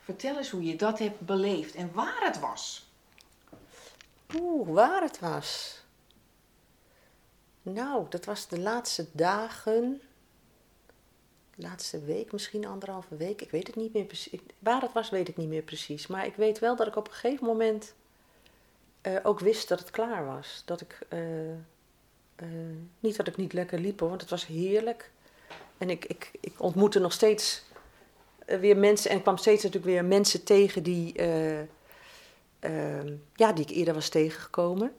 Vertel 0.00 0.36
eens 0.36 0.50
hoe 0.50 0.64
je 0.64 0.76
dat 0.76 0.98
hebt 0.98 1.20
beleefd 1.20 1.74
en 1.74 1.90
waar 1.92 2.20
het 2.20 2.40
was. 2.40 2.90
Oeh, 4.40 4.68
waar 4.68 5.02
het 5.02 5.18
was. 5.18 5.80
Nou, 7.62 8.06
dat 8.08 8.24
was 8.24 8.48
de 8.48 8.60
laatste 8.60 9.06
dagen. 9.12 10.00
Laatste 11.62 12.00
week, 12.04 12.32
misschien 12.32 12.66
anderhalve 12.66 13.16
week. 13.16 13.42
Ik 13.42 13.50
weet 13.50 13.66
het 13.66 13.76
niet 13.76 13.92
meer 13.92 14.04
precies. 14.04 14.40
Waar 14.58 14.80
het 14.82 14.92
was, 14.92 15.10
weet 15.10 15.28
ik 15.28 15.36
niet 15.36 15.48
meer 15.48 15.62
precies. 15.62 16.06
Maar 16.06 16.26
ik 16.26 16.34
weet 16.34 16.58
wel 16.58 16.76
dat 16.76 16.86
ik 16.86 16.96
op 16.96 17.06
een 17.06 17.12
gegeven 17.14 17.46
moment 17.46 17.94
eh, 19.00 19.16
ook 19.22 19.40
wist 19.40 19.68
dat 19.68 19.78
het 19.78 19.90
klaar 19.90 20.26
was. 20.26 20.62
Dat 20.64 20.80
ik. 20.80 20.98
eh, 21.08 21.50
eh, 21.50 21.56
niet 23.00 23.16
dat 23.16 23.26
ik 23.26 23.36
niet 23.36 23.52
lekker 23.52 23.78
liep 23.78 24.00
want 24.00 24.20
het 24.20 24.30
was 24.30 24.46
heerlijk. 24.46 25.10
En 25.78 25.90
ik, 25.90 26.04
ik, 26.04 26.30
ik 26.40 26.52
ontmoette 26.62 26.98
nog 26.98 27.12
steeds 27.12 27.62
weer 28.46 28.76
mensen. 28.76 29.10
En 29.10 29.22
kwam 29.22 29.36
steeds 29.36 29.62
natuurlijk 29.62 29.92
weer 29.92 30.04
mensen 30.04 30.44
tegen 30.44 30.82
die. 30.82 31.12
eh, 31.14 31.60
ehm, 32.60 33.14
ja, 33.34 33.52
die 33.52 33.64
ik 33.64 33.70
eerder 33.70 33.94
was 33.94 34.08
tegengekomen. 34.08 34.92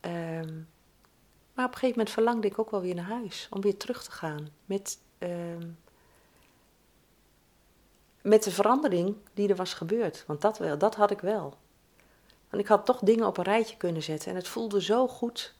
Ehm, 0.00 0.54
maar 1.54 1.64
op 1.64 1.72
een 1.72 1.78
gegeven 1.78 1.88
moment 1.98 2.10
verlangde 2.10 2.48
ik 2.48 2.58
ook 2.58 2.70
wel 2.70 2.80
weer 2.80 2.94
naar 2.94 3.04
huis. 3.04 3.46
Om 3.50 3.60
weer 3.60 3.76
terug 3.76 4.04
te 4.04 4.10
gaan. 4.10 4.48
Met, 4.64 4.98
met 8.22 8.42
de 8.42 8.50
verandering 8.50 9.16
die 9.34 9.48
er 9.48 9.56
was 9.56 9.74
gebeurd. 9.74 10.24
Want 10.26 10.40
dat, 10.40 10.58
wel, 10.58 10.78
dat 10.78 10.94
had 10.94 11.10
ik 11.10 11.20
wel. 11.20 11.54
Want 12.50 12.62
ik 12.62 12.68
had 12.68 12.86
toch 12.86 12.98
dingen 12.98 13.26
op 13.26 13.36
een 13.36 13.44
rijtje 13.44 13.76
kunnen 13.76 14.02
zetten. 14.02 14.30
En 14.30 14.36
het 14.36 14.48
voelde 14.48 14.82
zo 14.82 15.08
goed 15.08 15.54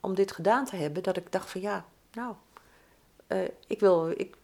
om 0.00 0.14
dit 0.14 0.32
gedaan 0.32 0.64
te 0.64 0.76
hebben. 0.76 1.02
Dat 1.02 1.16
ik 1.16 1.32
dacht 1.32 1.50
van 1.50 1.60
ja, 1.60 1.84
nou, 2.12 2.34
eh, 3.26 3.42
ik 3.66 3.80
wil... 3.80 4.10
Ik, 4.10 4.36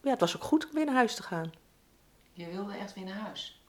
ja, 0.00 0.10
het 0.10 0.20
was 0.20 0.36
ook 0.36 0.42
goed 0.42 0.64
om 0.64 0.72
weer 0.72 0.84
naar 0.84 0.94
huis 0.94 1.14
te 1.14 1.22
gaan. 1.22 1.52
Je 2.32 2.46
wilde 2.46 2.72
echt 2.72 2.94
weer 2.94 3.04
naar 3.04 3.14
huis. 3.14 3.62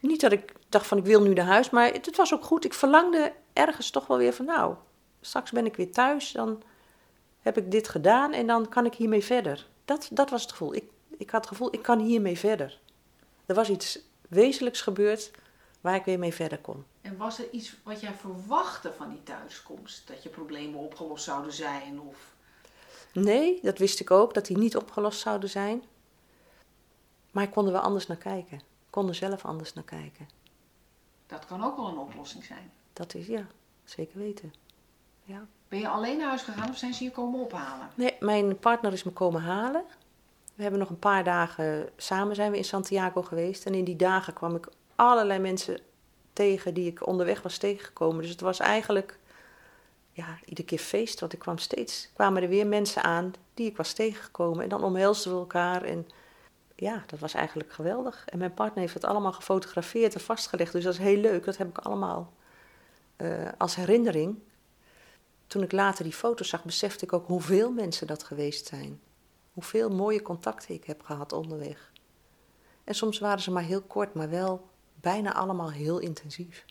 Niet 0.00 0.20
dat 0.20 0.32
ik 0.32 0.52
dacht 0.68 0.86
van 0.86 0.98
ik 0.98 1.04
wil 1.04 1.22
nu 1.22 1.32
naar 1.32 1.46
huis, 1.46 1.70
maar 1.70 1.92
het, 1.92 2.06
het 2.06 2.16
was 2.16 2.34
ook 2.34 2.44
goed. 2.44 2.64
Ik 2.64 2.74
verlangde 2.74 3.32
ergens 3.52 3.90
toch 3.90 4.06
wel 4.06 4.18
weer 4.18 4.32
van 4.32 4.44
nou, 4.44 4.74
straks 5.20 5.50
ben 5.50 5.66
ik 5.66 5.76
weer 5.76 5.92
thuis, 5.92 6.32
dan 6.32 6.62
heb 7.40 7.56
ik 7.56 7.70
dit 7.70 7.88
gedaan 7.88 8.32
en 8.32 8.46
dan 8.46 8.68
kan 8.68 8.86
ik 8.86 8.94
hiermee 8.94 9.24
verder. 9.24 9.66
Dat, 9.88 10.08
dat 10.12 10.30
was 10.30 10.42
het 10.42 10.50
gevoel. 10.50 10.74
Ik, 10.74 10.84
ik 11.16 11.30
had 11.30 11.40
het 11.40 11.48
gevoel, 11.48 11.74
ik 11.74 11.82
kan 11.82 11.98
hiermee 11.98 12.38
verder. 12.38 12.80
Er 13.46 13.54
was 13.54 13.68
iets 13.68 13.98
wezenlijks 14.28 14.80
gebeurd 14.80 15.30
waar 15.80 15.94
ik 15.94 16.04
weer 16.04 16.18
mee 16.18 16.34
verder 16.34 16.58
kon. 16.58 16.84
En 17.00 17.16
was 17.16 17.38
er 17.38 17.50
iets 17.50 17.76
wat 17.82 18.00
jij 18.00 18.14
verwachtte 18.14 18.92
van 18.92 19.08
die 19.08 19.22
thuiskomst? 19.22 20.06
Dat 20.06 20.22
je 20.22 20.28
problemen 20.28 20.80
opgelost 20.80 21.24
zouden 21.24 21.52
zijn? 21.52 22.00
Of... 22.00 22.34
Nee, 23.12 23.58
dat 23.62 23.78
wist 23.78 24.00
ik 24.00 24.10
ook, 24.10 24.34
dat 24.34 24.46
die 24.46 24.58
niet 24.58 24.76
opgelost 24.76 25.20
zouden 25.20 25.48
zijn. 25.48 25.82
Maar 27.30 27.44
ik 27.44 27.50
kon 27.50 27.66
er 27.66 27.72
wel 27.72 27.80
anders 27.80 28.06
naar 28.06 28.16
kijken. 28.16 28.58
Ik 28.58 28.90
kon 28.90 29.08
er 29.08 29.14
zelf 29.14 29.44
anders 29.44 29.72
naar 29.72 29.84
kijken. 29.84 30.28
Dat 31.26 31.46
kan 31.46 31.64
ook 31.64 31.76
wel 31.76 31.88
een 31.88 31.98
oplossing 31.98 32.44
zijn. 32.44 32.72
Dat 32.92 33.14
is, 33.14 33.26
ja, 33.26 33.46
zeker 33.84 34.18
weten. 34.18 34.54
Ja. 35.28 35.46
Ben 35.68 35.78
je 35.78 35.88
alleen 35.88 36.18
naar 36.18 36.28
huis 36.28 36.42
gegaan 36.42 36.68
of 36.68 36.76
zijn 36.76 36.94
ze 36.94 37.04
je 37.04 37.10
komen 37.10 37.40
ophalen? 37.40 37.88
Nee, 37.94 38.16
mijn 38.20 38.58
partner 38.58 38.92
is 38.92 39.02
me 39.02 39.10
komen 39.10 39.42
halen. 39.42 39.84
We 40.54 40.62
hebben 40.62 40.80
nog 40.80 40.90
een 40.90 40.98
paar 40.98 41.24
dagen 41.24 41.88
samen 41.96 42.34
zijn 42.34 42.50
we 42.50 42.56
in 42.56 42.64
Santiago 42.64 43.22
geweest. 43.22 43.66
En 43.66 43.74
in 43.74 43.84
die 43.84 43.96
dagen 43.96 44.32
kwam 44.32 44.54
ik 44.54 44.68
allerlei 44.94 45.38
mensen 45.38 45.78
tegen 46.32 46.74
die 46.74 46.86
ik 46.86 47.06
onderweg 47.06 47.42
was 47.42 47.58
tegengekomen. 47.58 48.20
Dus 48.20 48.30
het 48.30 48.40
was 48.40 48.58
eigenlijk 48.58 49.18
ja, 50.12 50.38
iedere 50.44 50.66
keer 50.66 50.78
feest, 50.78 51.20
want 51.20 51.32
ik 51.32 51.38
kwam 51.38 51.58
steeds, 51.58 52.10
kwamen 52.14 52.42
er 52.42 52.48
weer 52.48 52.66
mensen 52.66 53.02
aan 53.02 53.32
die 53.54 53.66
ik 53.66 53.76
was 53.76 53.92
tegengekomen. 53.92 54.62
En 54.62 54.68
dan 54.68 54.82
omhelsden 54.82 55.32
we 55.32 55.38
elkaar 55.38 55.82
en 55.82 56.06
ja, 56.74 57.02
dat 57.06 57.18
was 57.18 57.34
eigenlijk 57.34 57.72
geweldig. 57.72 58.24
En 58.26 58.38
mijn 58.38 58.54
partner 58.54 58.80
heeft 58.80 58.94
het 58.94 59.04
allemaal 59.04 59.32
gefotografeerd 59.32 60.14
en 60.14 60.20
vastgelegd, 60.20 60.72
dus 60.72 60.84
dat 60.84 60.92
is 60.92 60.98
heel 60.98 61.20
leuk. 61.20 61.44
Dat 61.44 61.56
heb 61.56 61.68
ik 61.68 61.78
allemaal 61.78 62.32
uh, 63.16 63.48
als 63.58 63.74
herinnering. 63.74 64.38
Toen 65.48 65.62
ik 65.62 65.72
later 65.72 66.04
die 66.04 66.12
foto's 66.12 66.48
zag, 66.48 66.64
besefte 66.64 67.04
ik 67.04 67.12
ook 67.12 67.26
hoeveel 67.26 67.72
mensen 67.72 68.06
dat 68.06 68.22
geweest 68.22 68.66
zijn. 68.66 69.00
Hoeveel 69.52 69.90
mooie 69.90 70.22
contacten 70.22 70.74
ik 70.74 70.84
heb 70.84 71.02
gehad 71.02 71.32
onderweg. 71.32 71.92
En 72.84 72.94
soms 72.94 73.18
waren 73.18 73.42
ze 73.42 73.50
maar 73.50 73.62
heel 73.62 73.82
kort, 73.82 74.14
maar 74.14 74.30
wel 74.30 74.68
bijna 74.94 75.34
allemaal 75.34 75.70
heel 75.70 75.98
intensief. 75.98 76.64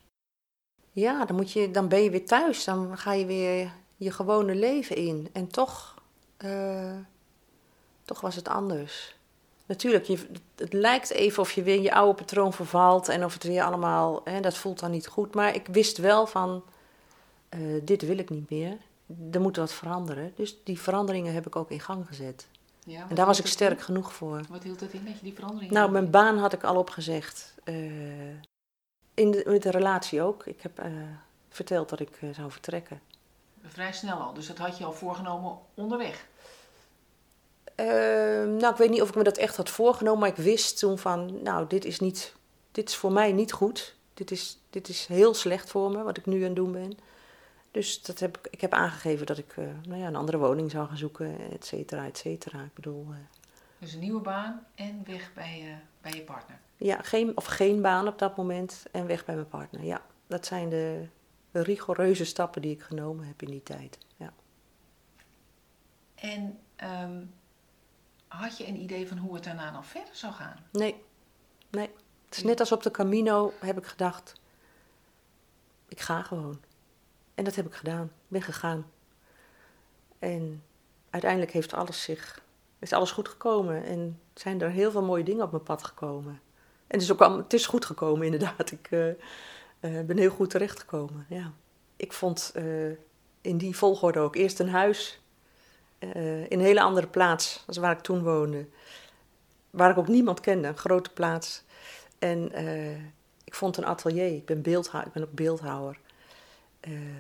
Ja, 0.92 1.26
dan, 1.26 1.36
moet 1.36 1.52
je, 1.52 1.72
dan 1.72 1.88
ben 1.88 2.04
je 2.04 2.10
weer 2.10 2.26
thuis. 2.26 2.64
Dan 2.64 2.98
ga 2.98 3.14
je 3.14 3.26
weer 3.26 3.72
je 3.96 4.12
gewone 4.12 4.56
leven 4.56 4.96
in. 4.96 5.30
En 5.34 5.48
toch, 5.48 5.96
uh, 6.38 6.98
toch 8.04 8.22
was 8.22 8.36
het 8.36 8.48
anders. 8.48 9.16
Natuurlijk, 9.66 10.06
je, 10.06 10.28
het 10.56 10.74
lijkt 10.74 11.10
even 11.10 11.42
of 11.42 11.52
je 11.52 11.64
weer 11.64 11.76
in 11.76 11.82
je 11.82 11.94
oude 11.94 12.14
patroon 12.14 12.54
vervalt 12.54 13.10
en 13.10 13.26
of 13.26 13.34
het 13.34 13.44
weer 13.44 13.64
allemaal, 13.64 14.22
hè, 14.24 14.40
dat 14.40 14.58
voelt 14.58 14.80
dan 14.80 14.92
niet 14.92 15.08
goed. 15.08 15.36
Maar 15.36 15.56
ik 15.56 15.68
wist 15.68 15.98
wel 15.98 16.28
van, 16.28 16.64
uh, 17.50 17.82
dit 17.84 18.02
wil 18.02 18.18
ik 18.18 18.30
niet 18.30 18.50
meer. 18.50 18.78
Er 19.32 19.42
moet 19.42 19.56
wat 19.56 19.74
veranderen. 19.74 20.34
Dus 20.36 20.58
die 20.64 20.80
veranderingen 20.80 21.34
heb 21.34 21.48
ik 21.48 21.56
ook 21.56 21.72
in 21.72 21.80
gang 21.80 22.08
gezet. 22.08 22.48
Ja, 22.86 23.06
en 23.10 23.16
daar 23.16 23.26
was 23.26 23.40
ik 23.40 23.48
sterk 23.48 23.82
genoeg 23.82 24.14
voor. 24.14 24.42
Wat 24.50 24.64
hield 24.64 24.80
dat 24.80 24.92
in 24.92 25.06
dat 25.06 25.14
je 25.14 25.24
die 25.24 25.34
veranderingen? 25.34 25.74
Nou, 25.74 25.92
mijn 25.92 26.10
baan 26.10 26.38
had 26.38 26.54
ik 26.54 26.64
al 26.64 26.76
opgezegd. 26.76 27.56
Uh, 27.66 27.76
in 29.14 29.32
de, 29.32 29.44
met 29.46 29.64
de 29.64 29.72
relatie 29.72 30.22
ook. 30.22 30.46
Ik 30.46 30.62
heb 30.62 30.80
uh, 30.80 30.86
verteld 31.50 31.90
dat 31.90 32.00
ik 32.00 32.20
zou 32.32 32.52
vertrekken. 32.52 33.02
Vrij 33.64 33.94
snel 33.94 34.18
al, 34.18 34.34
dus 34.34 34.48
dat 34.48 34.58
had 34.58 34.78
je 34.78 34.86
al 34.86 34.94
voorgenomen 34.94 35.58
onderweg? 35.74 36.28
Uh, 37.76 37.86
nou, 38.60 38.68
ik 38.68 38.76
weet 38.76 38.90
niet 38.90 39.02
of 39.02 39.10
ik 39.10 39.16
me 39.16 39.24
dat 39.24 39.38
echt 39.38 39.56
had 39.56 39.70
voorgenomen, 39.70 40.20
maar 40.20 40.30
ik 40.30 40.36
wist 40.36 40.80
toen 40.80 40.98
van, 40.98 41.44
nou, 41.44 41.68
dit 41.68 41.86
is, 41.86 42.00
niet, 42.00 42.34
dit 42.72 42.90
is 42.90 42.96
voor 42.96 43.12
mij 43.12 43.32
niet 43.32 43.52
goed. 43.52 43.96
Dit 44.14 44.32
is, 44.32 44.58
dit 44.70 44.90
is 44.90 45.06
heel 45.06 45.34
slecht 45.34 45.70
voor 45.70 45.92
me, 45.92 46.04
wat 46.04 46.18
ik 46.18 46.26
nu 46.26 46.38
aan 46.38 46.44
het 46.44 46.56
doen 46.56 46.72
ben. 46.72 46.98
Dus 47.78 48.02
dat 48.02 48.20
heb 48.20 48.38
ik, 48.38 48.48
ik 48.52 48.62
heb 48.62 48.74
aangegeven 48.74 49.26
dat 49.26 49.38
ik 49.38 49.56
nou 49.58 49.96
ja, 49.96 50.08
een 50.08 50.16
andere 50.16 50.38
woning 50.38 50.72
zou 50.72 50.88
gaan 50.88 50.98
zoeken, 50.98 51.52
et 51.52 51.66
cetera, 51.66 52.06
et 52.06 52.18
cetera. 52.18 52.64
Ik 52.64 52.74
bedoel... 52.74 53.08
dus 53.80 53.94
een 53.94 54.00
nieuwe 54.00 54.22
baan 54.22 54.66
en 54.76 55.04
weg 55.06 55.34
bij, 55.34 55.82
bij 56.02 56.12
je 56.12 56.22
partner? 56.22 56.60
Ja, 56.78 57.02
geen, 57.02 57.38
of 57.38 57.46
geen 57.46 57.82
baan 57.82 58.08
op 58.08 58.20
dat 58.20 58.38
moment 58.38 58.86
en 58.92 59.08
weg 59.08 59.26
bij 59.26 59.36
mijn 59.36 59.48
partner. 59.48 59.84
Ja, 59.84 60.02
dat 60.28 60.46
zijn 60.46 60.70
de 60.70 61.08
rigoureuze 61.52 62.26
stappen 62.26 62.62
die 62.62 62.72
ik 62.72 62.82
genomen 62.82 63.28
heb 63.28 63.42
in 63.42 63.50
die 63.50 63.64
tijd. 63.64 63.98
Ja. 64.16 64.34
En 66.16 66.60
um, 67.04 67.34
had 68.28 68.58
je 68.58 68.68
een 68.68 68.82
idee 68.82 69.08
van 69.08 69.18
hoe 69.18 69.36
het 69.36 69.44
daarna 69.44 69.72
nog 69.72 69.86
verder 69.86 70.16
zou 70.16 70.34
gaan? 70.34 70.58
Nee, 70.72 71.04
nee. 71.70 71.90
Het 72.26 72.38
is 72.38 72.44
net 72.44 72.60
als 72.60 72.72
op 72.72 72.84
de 72.84 72.92
Camino 72.92 73.54
heb 73.60 73.78
ik 73.78 73.86
gedacht, 73.86 74.34
ik 75.88 76.00
ga 76.00 76.22
gewoon. 76.22 76.66
En 77.38 77.44
dat 77.44 77.56
heb 77.56 77.66
ik 77.66 77.74
gedaan. 77.74 78.12
Ben 78.28 78.42
gegaan. 78.42 78.86
En 80.20 80.64
uiteindelijk 81.10 81.52
heeft 81.52 81.74
alles 81.74 82.02
zich, 82.02 82.44
is 82.80 82.94
alles 82.94 83.12
goed 83.12 83.28
gekomen. 83.28 83.84
En 83.84 84.20
zijn 84.34 84.62
er 84.62 84.70
heel 84.70 84.92
veel 84.92 85.04
mooie 85.04 85.24
dingen 85.24 85.44
op 85.44 85.52
mijn 85.52 85.64
pad 85.64 85.84
gekomen. 85.84 86.34
En 86.88 86.98
het 86.98 87.02
is 87.02 87.12
ook 87.12 87.22
al, 87.22 87.38
het 87.38 87.54
is 87.54 87.66
goed 87.66 87.86
gekomen 87.86 88.26
inderdaad. 88.32 88.72
Ik 88.72 88.88
uh, 88.92 89.08
uh, 89.08 89.16
ben 90.06 90.18
heel 90.18 90.30
goed 90.30 90.50
terechtgekomen. 90.50 91.26
Ja. 91.30 91.52
Ik 91.96 92.14
vond 92.14 92.54
uh, 92.56 92.92
in 93.42 93.58
die 93.58 93.76
volgorde 93.76 94.20
ook 94.20 94.36
eerst 94.36 94.60
een 94.60 94.70
huis 94.70 95.22
in 96.00 96.48
een 96.50 96.60
hele 96.60 96.82
andere 96.82 97.08
plaats 97.08 97.64
als 97.68 97.78
waar 97.78 97.92
ik 97.92 98.02
toen 98.02 98.24
woonde. 98.24 98.66
Waar 99.70 99.90
ik 99.90 99.98
ook 99.98 100.08
niemand 100.08 100.40
kende, 100.40 100.68
een 100.68 100.78
grote 100.78 101.10
plaats. 101.10 101.64
En 102.20 102.52
ik 103.44 103.56
vond 103.56 103.78
een 103.78 103.86
atelier. 103.86 104.36
Ik 104.36 104.46
ben, 104.46 104.62
beeldhou 104.62 105.06
ik 105.06 105.12
ben 105.12 105.24
ook 105.24 105.34
beeldhouwer. 105.34 106.00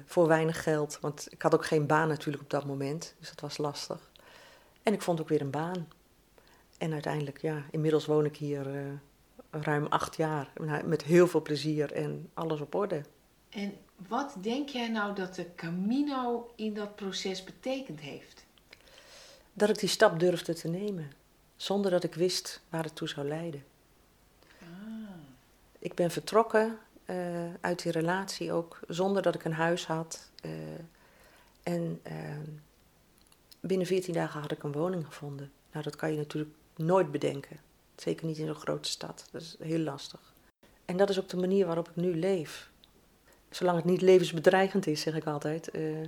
Voor 0.06 0.28
weinig 0.28 0.64
geld, 0.64 0.98
want 1.02 1.28
ik 1.30 1.42
had 1.42 1.54
ook 1.54 1.66
geen 1.66 1.88
baan 1.88 2.08
natuurlijk 2.08 2.44
op 2.44 2.50
dat 2.50 2.66
moment. 2.66 3.16
Dus 3.20 3.30
dat 3.30 3.40
was 3.40 3.58
lastig. 3.58 4.12
En 4.84 4.94
ik 4.94 5.02
vond 5.02 5.22
ook 5.22 5.30
weer 5.30 5.42
een 5.42 5.50
baan. 5.50 5.88
En 6.78 6.94
uiteindelijk, 6.94 7.42
ja, 7.42 7.64
inmiddels 7.72 8.06
woon 8.06 8.26
ik 8.26 8.38
hier 8.38 8.68
ruim 9.52 9.86
acht 9.86 10.16
jaar. 10.16 10.52
Met 10.86 11.04
heel 11.04 11.28
veel 11.28 11.42
plezier 11.42 11.92
en 11.92 12.30
alles 12.34 12.62
op 12.62 12.76
orde. 12.76 13.02
En 13.50 13.74
wat 14.08 14.36
denk 14.42 14.70
jij 14.70 14.90
nou 14.90 15.16
dat 15.16 15.36
de 15.36 15.56
Camino 15.56 16.52
in 16.56 16.74
dat 16.74 16.96
proces 16.96 17.44
betekend 17.44 18.00
heeft? 18.00 18.46
Dat 19.54 19.70
ik 19.70 19.80
die 19.80 19.90
stap 19.90 20.20
durfde 20.20 20.54
te 20.54 20.68
nemen. 20.68 21.12
Zonder 21.56 21.92
dat 21.92 22.04
ik 22.04 22.14
wist 22.14 22.62
waar 22.70 22.84
het 22.84 22.96
toe 22.96 23.08
zou 23.08 23.28
leiden. 23.28 23.64
Ah. 24.62 24.68
Ik 25.80 25.94
ben 25.94 26.12
vertrokken 26.12 26.78
uh, 27.10 27.54
uit 27.62 27.84
die 27.84 27.92
relatie 27.92 28.52
ook 28.52 28.80
zonder 28.88 29.22
dat 29.22 29.36
ik 29.36 29.44
een 29.44 29.54
huis 29.54 29.86
had. 29.86 30.30
Uh, 30.46 30.52
en 31.64 32.02
uh, 32.08 32.14
binnen 33.60 33.88
14 33.88 34.14
dagen 34.14 34.42
had 34.42 34.52
ik 34.52 34.64
een 34.64 34.72
woning 34.72 35.06
gevonden. 35.06 35.52
Nou, 35.72 35.84
dat 35.84 35.96
kan 35.96 36.12
je 36.12 36.18
natuurlijk 36.18 36.56
nooit 36.76 37.12
bedenken. 37.12 37.60
Zeker 37.96 38.26
niet 38.26 38.38
in 38.38 38.46
zo'n 38.46 38.56
grote 38.56 38.90
stad. 38.90 39.28
Dat 39.32 39.42
is 39.42 39.56
heel 39.60 39.80
lastig. 39.80 40.34
En 40.86 40.98
dat 40.98 41.10
is 41.10 41.20
ook 41.20 41.30
de 41.30 41.38
manier 41.38 41.66
waarop 41.66 41.90
ik 41.90 41.96
nu 41.96 42.16
leef. 42.16 42.70
Zolang 43.50 43.78
het 43.78 43.86
niet 43.86 44.02
levensbedreigend 44.02 44.88
is, 44.88 45.02
zeg 45.02 45.16
ik 45.16 45.26
altijd. 45.26 45.76
Uh, 45.76 46.08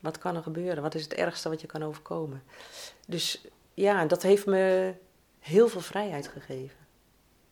wat 0.00 0.18
kan 0.18 0.36
er 0.36 0.42
gebeuren? 0.42 0.82
Wat 0.82 0.94
is 0.94 1.02
het 1.02 1.14
ergste 1.14 1.48
wat 1.48 1.60
je 1.60 1.66
kan 1.66 1.82
overkomen? 1.82 2.42
Dus 3.06 3.44
ja, 3.74 4.06
dat 4.06 4.22
heeft 4.22 4.46
me 4.46 4.94
heel 5.38 5.68
veel 5.68 5.80
vrijheid 5.80 6.28
gegeven. 6.28 6.79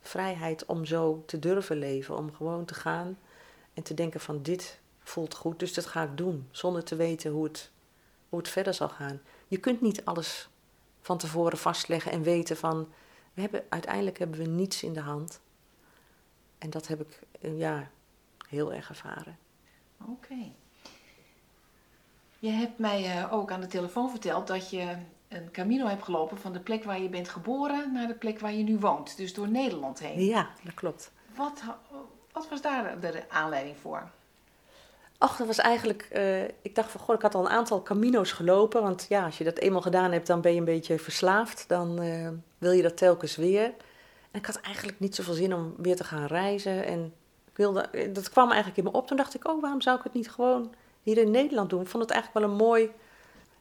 Vrijheid 0.01 0.65
om 0.65 0.85
zo 0.85 1.23
te 1.25 1.39
durven 1.39 1.77
leven, 1.77 2.17
om 2.17 2.33
gewoon 2.33 2.65
te 2.65 2.73
gaan 2.73 3.17
en 3.73 3.83
te 3.83 3.93
denken 3.93 4.19
van 4.19 4.41
dit 4.41 4.79
voelt 4.99 5.35
goed, 5.35 5.59
dus 5.59 5.73
dat 5.73 5.85
ga 5.85 6.03
ik 6.03 6.17
doen, 6.17 6.47
zonder 6.51 6.83
te 6.83 6.95
weten 6.95 7.31
hoe 7.31 7.43
het, 7.43 7.71
hoe 8.29 8.39
het 8.39 8.49
verder 8.49 8.73
zal 8.73 8.89
gaan. 8.89 9.21
Je 9.47 9.57
kunt 9.57 9.81
niet 9.81 10.05
alles 10.05 10.49
van 11.01 11.17
tevoren 11.17 11.57
vastleggen 11.57 12.11
en 12.11 12.21
weten 12.21 12.57
van 12.57 12.87
we 13.33 13.41
hebben, 13.41 13.63
uiteindelijk 13.69 14.19
hebben 14.19 14.39
we 14.39 14.45
niets 14.45 14.83
in 14.83 14.93
de 14.93 14.99
hand. 14.99 15.41
En 16.57 16.69
dat 16.69 16.87
heb 16.87 17.01
ik 17.01 17.19
eh, 17.41 17.59
ja, 17.59 17.89
heel 18.47 18.73
erg 18.73 18.89
ervaren. 18.89 19.37
Oké. 20.05 20.51
Je 22.39 22.49
hebt 22.49 22.79
mij 22.79 23.17
uh, 23.17 23.33
ook 23.33 23.51
aan 23.51 23.61
de 23.61 23.67
telefoon 23.67 24.09
verteld 24.09 24.47
dat 24.47 24.69
je 24.69 24.97
een 25.29 25.51
camino 25.51 25.85
hebt 25.85 26.03
gelopen 26.03 26.37
van 26.37 26.53
de 26.53 26.59
plek 26.59 26.83
waar 26.83 27.01
je 27.01 27.09
bent 27.09 27.29
geboren 27.29 27.93
naar 27.93 28.07
de 28.07 28.13
plek 28.13 28.39
waar 28.39 28.53
je 28.53 28.63
nu 28.63 28.77
woont. 28.77 29.17
Dus 29.17 29.33
door 29.33 29.49
Nederland 29.49 29.99
heen. 29.99 30.25
Ja, 30.25 30.49
dat 30.63 30.73
klopt. 30.73 31.11
Wat, 31.35 31.63
wat 32.31 32.49
was 32.49 32.61
daar 32.61 32.99
de 32.99 33.23
aanleiding 33.29 33.77
voor? 33.77 34.09
Ach, 35.17 35.37
dat 35.37 35.47
was 35.47 35.57
eigenlijk. 35.57 36.09
Uh, 36.13 36.43
ik 36.43 36.75
dacht 36.75 36.91
van, 36.91 36.99
god, 36.99 37.15
ik 37.15 37.21
had 37.21 37.35
al 37.35 37.45
een 37.45 37.51
aantal 37.51 37.81
camino's 37.81 38.31
gelopen. 38.31 38.81
Want 38.81 39.05
ja, 39.09 39.25
als 39.25 39.37
je 39.37 39.43
dat 39.43 39.57
eenmaal 39.57 39.81
gedaan 39.81 40.11
hebt, 40.11 40.27
dan 40.27 40.41
ben 40.41 40.51
je 40.51 40.59
een 40.59 40.65
beetje 40.65 40.99
verslaafd. 40.99 41.65
Dan 41.67 42.03
uh, 42.03 42.29
wil 42.57 42.71
je 42.71 42.81
dat 42.81 42.97
telkens 42.97 43.35
weer. 43.35 43.63
En 44.31 44.39
ik 44.39 44.45
had 44.45 44.59
eigenlijk 44.59 44.99
niet 44.99 45.15
zoveel 45.15 45.33
zin 45.33 45.53
om 45.53 45.73
weer 45.77 45.95
te 45.95 46.03
gaan 46.03 46.25
reizen. 46.25 46.85
En 46.85 47.13
ik 47.51 47.57
wilde, 47.57 47.81
eh, 47.81 48.13
dat 48.13 48.29
kwam 48.29 48.47
eigenlijk 48.47 48.77
in 48.77 48.83
me 48.83 48.91
op. 48.91 49.07
Toen 49.07 49.17
dacht 49.17 49.35
ik, 49.35 49.47
oh, 49.47 49.61
waarom 49.61 49.81
zou 49.81 49.97
ik 49.97 50.03
het 50.03 50.13
niet 50.13 50.31
gewoon 50.31 50.73
hier 51.03 51.17
in 51.17 51.31
Nederland 51.31 51.69
doen? 51.69 51.81
Ik 51.81 51.87
vond 51.87 52.03
het 52.03 52.11
eigenlijk 52.11 52.45
wel 52.45 52.51
een 52.53 52.65
mooi, 52.65 52.91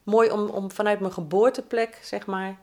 mooi 0.08 0.30
om, 0.30 0.48
om 0.48 0.70
vanuit 0.70 1.00
mijn 1.00 1.12
geboorteplek, 1.12 1.98
zeg 2.02 2.26
maar, 2.26 2.58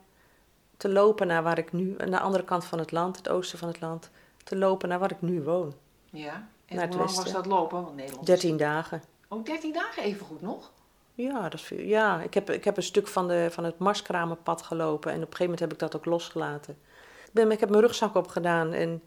te 0.76 0.88
lopen 0.88 1.26
naar 1.26 1.42
waar 1.42 1.58
ik 1.58 1.72
nu, 1.72 1.94
naar 1.96 2.10
de 2.10 2.20
andere 2.20 2.44
kant 2.44 2.64
van 2.64 2.78
het 2.78 2.92
land, 2.92 3.16
het 3.16 3.28
oosten 3.28 3.58
van 3.58 3.68
het 3.68 3.80
land, 3.80 4.10
te 4.44 4.56
lopen 4.56 4.88
naar 4.88 4.98
waar 4.98 5.10
ik 5.10 5.20
nu 5.20 5.42
woon. 5.42 5.74
Ja. 6.10 6.48
En 6.66 6.88
hoe 6.88 6.96
lang 6.96 7.14
was 7.14 7.32
dat 7.32 7.46
lopen? 7.46 7.82
Want 7.82 7.96
Nederland 7.96 8.26
13 8.26 8.56
dagen. 8.56 9.02
Oh, 9.28 9.44
13 9.44 9.72
dagen 9.72 10.02
even 10.02 10.26
goed 10.26 10.42
nog? 10.42 10.70
Ja, 11.14 11.48
dat 11.48 11.60
is 11.60 11.72
ja 11.76 12.20
ik, 12.20 12.34
heb, 12.34 12.50
ik 12.50 12.64
heb 12.64 12.76
een 12.76 12.82
stuk 12.82 13.06
van, 13.06 13.28
de, 13.28 13.48
van 13.50 13.64
het 13.64 13.78
marskramenpad 13.78 14.62
gelopen 14.62 15.10
en 15.10 15.16
op 15.16 15.22
een 15.22 15.36
gegeven 15.36 15.44
moment 15.44 15.60
heb 15.60 15.72
ik 15.72 15.78
dat 15.78 15.96
ook 15.96 16.04
losgelaten. 16.04 16.78
Ik, 17.24 17.32
ben, 17.32 17.50
ik 17.50 17.60
heb 17.60 17.68
mijn 17.68 17.82
rugzak 17.82 18.14
opgedaan 18.14 18.72
en 18.72 19.02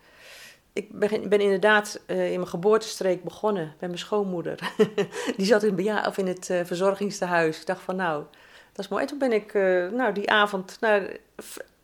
ik 0.74 1.00
ben, 1.30 1.42
inderdaad 1.42 2.00
uh, 2.08 2.32
in 2.32 2.40
mijn 2.40 2.48
geboortestreek 2.48 3.24
begonnen 3.24 3.74
bij 3.80 3.88
mijn 3.88 4.00
schoonmoeder. 4.00 4.74
die 5.38 5.46
zat 5.46 5.64
in, 5.64 5.84
ja, 5.84 6.08
of 6.08 6.18
in 6.18 6.28
het 6.28 6.50
uh, 6.50 6.60
verzorgingstehuis. 6.64 7.60
Ik 7.60 7.66
dacht 7.66 7.82
van 7.82 7.96
nou, 7.96 8.24
dat 8.72 8.86
is 8.86 8.88
mooi. 8.88 9.02
En 9.02 9.10
toen 9.10 9.18
ben 9.18 9.32
ik 9.32 9.54
uh, 9.54 9.90
nou, 9.92 10.14
die 10.14 10.32
avond 10.32 10.78
naar 10.80 11.18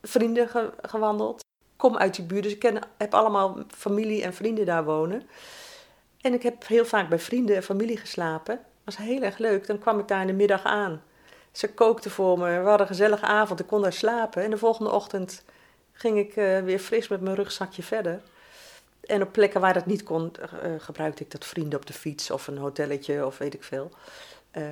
vrienden 0.01 0.47
ge 0.47 0.73
gewandeld. 0.81 1.43
Kom 1.75 1.97
uit 1.97 2.15
die 2.15 2.25
buurt, 2.25 2.43
dus 2.43 2.55
ik 2.55 2.81
heb 2.97 3.13
allemaal 3.13 3.57
familie 3.67 4.23
en 4.23 4.33
vrienden 4.33 4.65
daar 4.65 4.83
wonen. 4.83 5.23
En 6.21 6.33
ik 6.33 6.43
heb 6.43 6.67
heel 6.67 6.85
vaak 6.85 7.09
bij 7.09 7.19
vrienden 7.19 7.55
en 7.55 7.63
familie 7.63 7.97
geslapen. 7.97 8.59
was 8.83 8.97
heel 8.97 9.21
erg 9.21 9.37
leuk. 9.37 9.67
Dan 9.67 9.79
kwam 9.79 9.99
ik 9.99 10.07
daar 10.07 10.21
in 10.21 10.27
de 10.27 10.33
middag 10.33 10.63
aan. 10.63 11.01
Ze 11.51 11.73
kookte 11.73 12.09
voor 12.09 12.39
me, 12.39 12.45
we 12.45 12.67
hadden 12.67 12.79
een 12.79 12.87
gezellige 12.87 13.25
avond, 13.25 13.59
ik 13.59 13.67
kon 13.67 13.81
daar 13.81 13.93
slapen. 13.93 14.43
En 14.43 14.49
de 14.49 14.57
volgende 14.57 14.91
ochtend 14.91 15.43
ging 15.91 16.17
ik 16.17 16.33
weer 16.63 16.79
fris 16.79 17.07
met 17.07 17.21
mijn 17.21 17.35
rugzakje 17.35 17.83
verder. 17.83 18.21
En 19.05 19.21
op 19.21 19.31
plekken 19.31 19.61
waar 19.61 19.73
dat 19.73 19.85
niet 19.85 20.03
kon, 20.03 20.31
uh, 20.39 20.73
gebruikte 20.77 21.23
ik 21.23 21.31
dat 21.31 21.45
vrienden 21.45 21.79
op 21.79 21.85
de 21.85 21.93
fiets 21.93 22.31
of 22.31 22.47
een 22.47 22.57
hotelletje 22.57 23.25
of 23.25 23.37
weet 23.37 23.53
ik 23.53 23.63
veel. 23.63 23.91
Uh, 24.51 24.63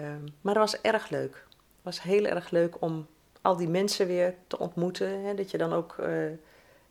maar 0.42 0.54
dat 0.54 0.72
was 0.72 0.82
erg 0.82 1.10
leuk. 1.10 1.34
Het 1.34 1.96
was 1.96 2.02
heel 2.02 2.26
erg 2.26 2.50
leuk 2.50 2.82
om 2.82 3.08
al 3.42 3.58
die 3.58 3.70
mensen 3.70 4.08
weer 4.08 4.36
te 4.48 4.60
ontmoeten. 4.60 5.24
Hè, 5.24 5.34
dat 5.34 5.52
je 5.52 5.58
dan 5.58 5.74
ook 5.74 5.96
uh, 6.00 6.30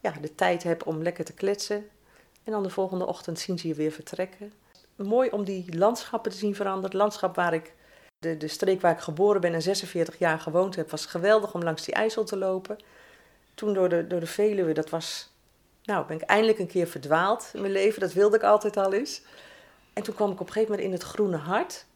ja, 0.01 0.13
de 0.21 0.35
tijd 0.35 0.63
hebt 0.63 0.85
om 0.85 1.03
lekker 1.03 1.25
te 1.25 1.33
kletsen. 1.33 1.89
En 2.45 2.53
dan 2.53 2.63
de 2.63 2.71
volgende 2.71 3.07
ochtend 3.07 3.39
zien 3.39 3.59
ze 3.59 3.69
je 3.69 3.75
weer 3.75 3.93
vertrekken. 3.93 4.53
Mooi 4.97 5.31
om 5.31 5.45
die 5.45 5.79
landschappen 5.79 6.31
te 6.31 6.37
zien 6.37 6.55
veranderen. 6.55 6.91
Het 6.91 6.99
landschap 6.99 7.35
waar 7.35 7.55
ik, 7.55 7.75
de, 8.19 8.37
de 8.37 8.49
streek 8.49 8.81
waar 8.81 8.93
ik 8.93 8.99
geboren 8.99 9.41
ben 9.41 9.55
en 9.55 9.63
46 9.63 10.19
jaar 10.19 10.41
gewoond 10.41 10.77
heb, 10.77 10.91
was 10.91 11.07
geweldig 11.07 11.55
om 11.55 11.63
langs 11.63 11.85
die 11.85 11.95
IJssel 11.95 12.25
te 12.25 12.37
lopen. 12.37 12.77
Toen 13.55 13.75
door 13.75 13.89
de, 13.89 14.07
door 14.07 14.21
de 14.21 14.27
Veluwe, 14.27 14.73
dat 14.73 14.91
was, 14.91 15.32
nou 15.85 16.07
ben 16.07 16.17
ik 16.17 16.23
eindelijk 16.23 16.59
een 16.59 16.67
keer 16.67 16.87
verdwaald 16.87 17.51
in 17.53 17.61
mijn 17.61 17.73
leven. 17.73 18.01
Dat 18.01 18.13
wilde 18.13 18.37
ik 18.37 18.43
altijd 18.43 18.77
al 18.77 18.93
eens. 18.93 19.23
En 19.93 20.03
toen 20.03 20.15
kwam 20.15 20.31
ik 20.31 20.41
op 20.41 20.47
een 20.47 20.53
gegeven 20.53 20.71
moment 20.71 20.89
in 20.89 20.95
het 20.95 21.03
groene 21.03 21.37
hart. 21.37 21.87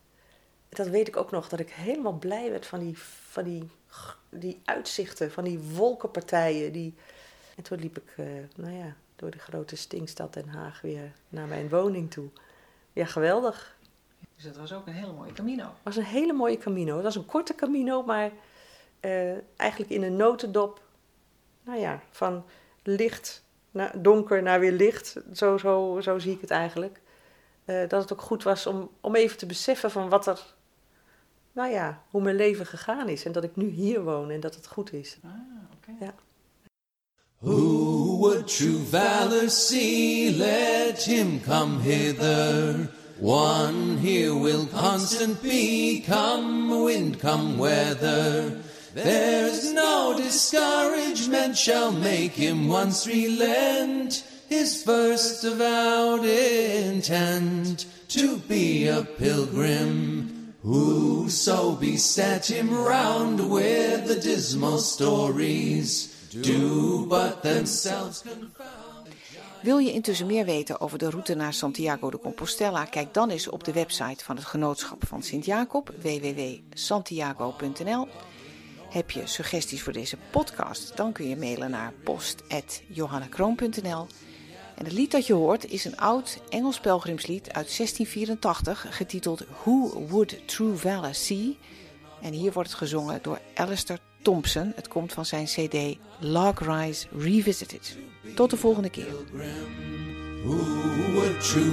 Dat 0.69 0.87
weet 0.87 1.09
ik 1.09 1.17
ook 1.17 1.31
nog, 1.31 1.49
dat 1.49 1.61
ik 1.61 1.71
helemaal 1.71 2.13
blij 2.13 2.51
werd 2.51 2.67
van 2.67 2.79
die, 2.79 2.99
van 3.29 3.45
die, 3.45 3.71
die 4.29 4.61
uitzichten, 4.65 5.33
van 5.33 5.45
die 5.45 5.59
wolkenpartijen. 5.59 6.73
Die... 6.73 6.95
En 7.57 7.63
toen 7.63 7.79
liep 7.79 7.97
ik, 7.97 8.15
uh, 8.17 8.27
nou 8.57 8.73
ja, 8.73 8.97
door 9.17 9.31
de 9.31 9.39
grote 9.39 9.77
stinkstad 9.77 10.35
Den 10.35 10.49
Haag 10.49 10.81
weer 10.81 11.13
naar 11.29 11.47
mijn 11.47 11.69
woning 11.69 12.11
toe. 12.11 12.29
Ja, 12.93 13.05
geweldig. 13.05 13.77
Dus 14.35 14.45
dat 14.45 14.57
was 14.57 14.73
ook 14.73 14.87
een 14.87 14.93
hele 14.93 15.13
mooie 15.13 15.33
camino. 15.33 15.65
Het 15.65 15.83
was 15.83 15.97
een 15.97 16.05
hele 16.05 16.33
mooie 16.33 16.59
camino. 16.59 16.95
Het 16.95 17.05
was 17.05 17.17
een 17.17 17.27
korte 17.27 17.55
camino, 17.55 18.03
maar 18.03 18.31
uh, 19.01 19.37
eigenlijk 19.57 19.91
in 19.91 20.03
een 20.03 20.17
notendop, 20.17 20.81
nou 21.63 21.79
ja, 21.79 22.01
van 22.11 22.45
licht 22.83 23.45
naar 23.77 23.93
donker 24.03 24.43
naar 24.43 24.61
weer 24.61 24.73
licht. 24.73 25.17
Zo, 25.35 25.59
zo, 25.59 25.99
zo 26.03 26.19
zie 26.19 26.33
ik 26.33 26.41
het 26.41 26.51
eigenlijk. 26.51 27.01
Uh, 27.65 27.89
dat 27.89 28.03
het 28.03 28.13
ook 28.13 28.23
goed 28.23 28.43
was 28.43 28.67
om, 28.67 28.91
om 29.01 29.15
even 29.15 29.37
te 29.37 29.47
beseffen 29.47 29.91
van 29.91 30.09
wat 30.09 30.27
er, 30.27 30.55
nou 31.53 31.71
ja, 31.71 32.03
hoe 32.11 32.23
mijn 32.23 32.37
leven 32.37 32.67
gegaan 32.67 33.09
is. 33.09 33.25
En 33.25 33.33
dat 33.33 33.45
ik 33.45 33.57
nu 33.57 33.69
hier 33.69 34.03
woon 34.03 34.31
en 34.31 34.41
dat 34.41 34.55
het 34.55 34.67
goed 34.67 34.93
is. 34.93 35.19
Ah, 35.25 35.31
oké. 35.73 35.91
Okay. 35.91 36.07
Ja. 36.09 36.15
Who 37.39 38.19
would 38.19 38.57
true 38.57 38.79
valor 38.91 39.51
see? 39.51 40.37
Let 40.37 41.05
him 41.05 41.41
come 41.41 41.81
hither. 41.81 42.91
One 43.21 43.97
here 43.99 44.35
will 44.35 44.67
constant 44.67 45.41
be, 45.41 46.03
come 46.07 46.85
wind, 46.85 47.19
come 47.19 47.59
weather. 47.59 48.65
There's 48.97 49.75
no 49.75 50.15
discouragement 50.17 51.59
shall 51.59 51.93
make 51.93 52.33
him 52.33 52.67
once 52.67 53.07
relent 53.07 54.25
his 54.49 54.83
first 54.83 55.45
avowed 55.45 56.25
intent 56.25 57.85
to 58.09 58.39
be 58.49 58.89
a 58.89 59.03
pilgrim. 59.03 60.55
Whoso 60.63 61.77
beset 61.77 62.47
him 62.47 62.71
round 62.71 63.51
with 63.51 64.07
the 64.07 64.19
dismal 64.19 64.79
stories 64.79 66.09
do 66.31 67.07
but 67.07 67.43
themselves 67.43 68.23
confound. 68.23 69.09
Wil 69.63 69.79
je 69.79 69.93
intussen 69.93 70.27
meer 70.27 70.45
weten 70.45 70.81
over 70.81 70.99
de 70.99 71.11
route 71.11 71.35
naar 71.35 71.53
Santiago 71.53 72.11
de 72.11 72.19
Compostela? 72.19 72.85
Kijk 72.85 73.15
dan 73.15 73.31
eens 73.31 73.49
op 73.49 73.65
de 73.65 73.73
website 73.73 74.25
van 74.25 74.37
het 74.37 74.45
Genootschap 74.45 75.07
van 75.07 75.23
Sint-Jacob, 75.23 75.93
www.santiago.nl. 76.03 78.09
Heb 78.97 79.11
je 79.11 79.27
suggesties 79.27 79.83
voor 79.83 79.93
deze 79.93 80.17
podcast? 80.31 80.97
Dan 80.97 81.13
kun 81.13 81.29
je 81.29 81.37
mailen 81.37 81.71
naar 81.71 81.93
post.johannekroon.nl. 82.05 84.07
En 84.75 84.85
het 84.85 84.93
lied 84.93 85.11
dat 85.11 85.27
je 85.27 85.33
hoort 85.33 85.67
is 85.67 85.85
een 85.85 85.97
oud 85.97 86.41
Engels 86.49 86.81
pelgrimslied 86.81 87.47
uit 87.47 87.77
1684, 87.77 88.87
getiteld 88.91 89.45
Who 89.63 90.07
Would 90.09 90.49
True 90.49 90.75
Valor 90.75 91.15
See? 91.15 91.59
En 92.23 92.33
hier 92.33 92.53
wordt 92.53 92.69
het 92.69 92.79
gezongen 92.79 93.19
door 93.23 93.41
Alistair 93.55 93.99
Thompson. 94.23 94.73
Het 94.75 94.89
komt 94.89 95.13
van 95.13 95.27
zijn 95.27 95.47
CD 95.47 95.97
Log 96.21 96.59
Rise 96.59 97.07
Revisited. 97.19 97.97
Tot 98.35 98.51
de 98.51 98.57
volgende 98.57 98.91
keer. 98.91 99.15
Who 100.45 101.13
would 101.13 101.41
true 101.41 101.73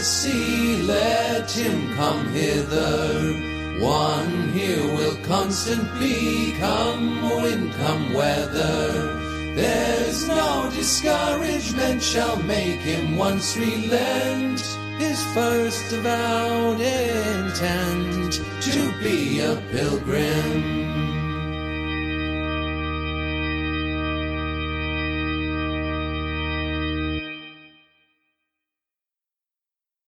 see? 0.00 0.82
Let 0.82 1.52
him 1.52 1.96
come 1.96 2.28
hither. 2.28 3.59
One 3.80 4.50
here 4.50 4.84
will 4.94 5.16
constant 5.24 5.98
be, 5.98 6.52
come 6.58 7.22
wind, 7.42 7.72
come 7.72 8.12
weather. 8.12 9.18
There's 9.54 10.28
no 10.28 10.70
discouragement 10.70 12.02
shall 12.02 12.36
make 12.42 12.80
him 12.80 13.16
once 13.16 13.56
relent 13.56 14.60
his 14.98 15.24
first 15.32 15.92
avowed 15.94 16.78
intent 16.78 18.34
to 18.60 18.92
be 19.02 19.40
a 19.40 19.56
pilgrim. 19.72 20.79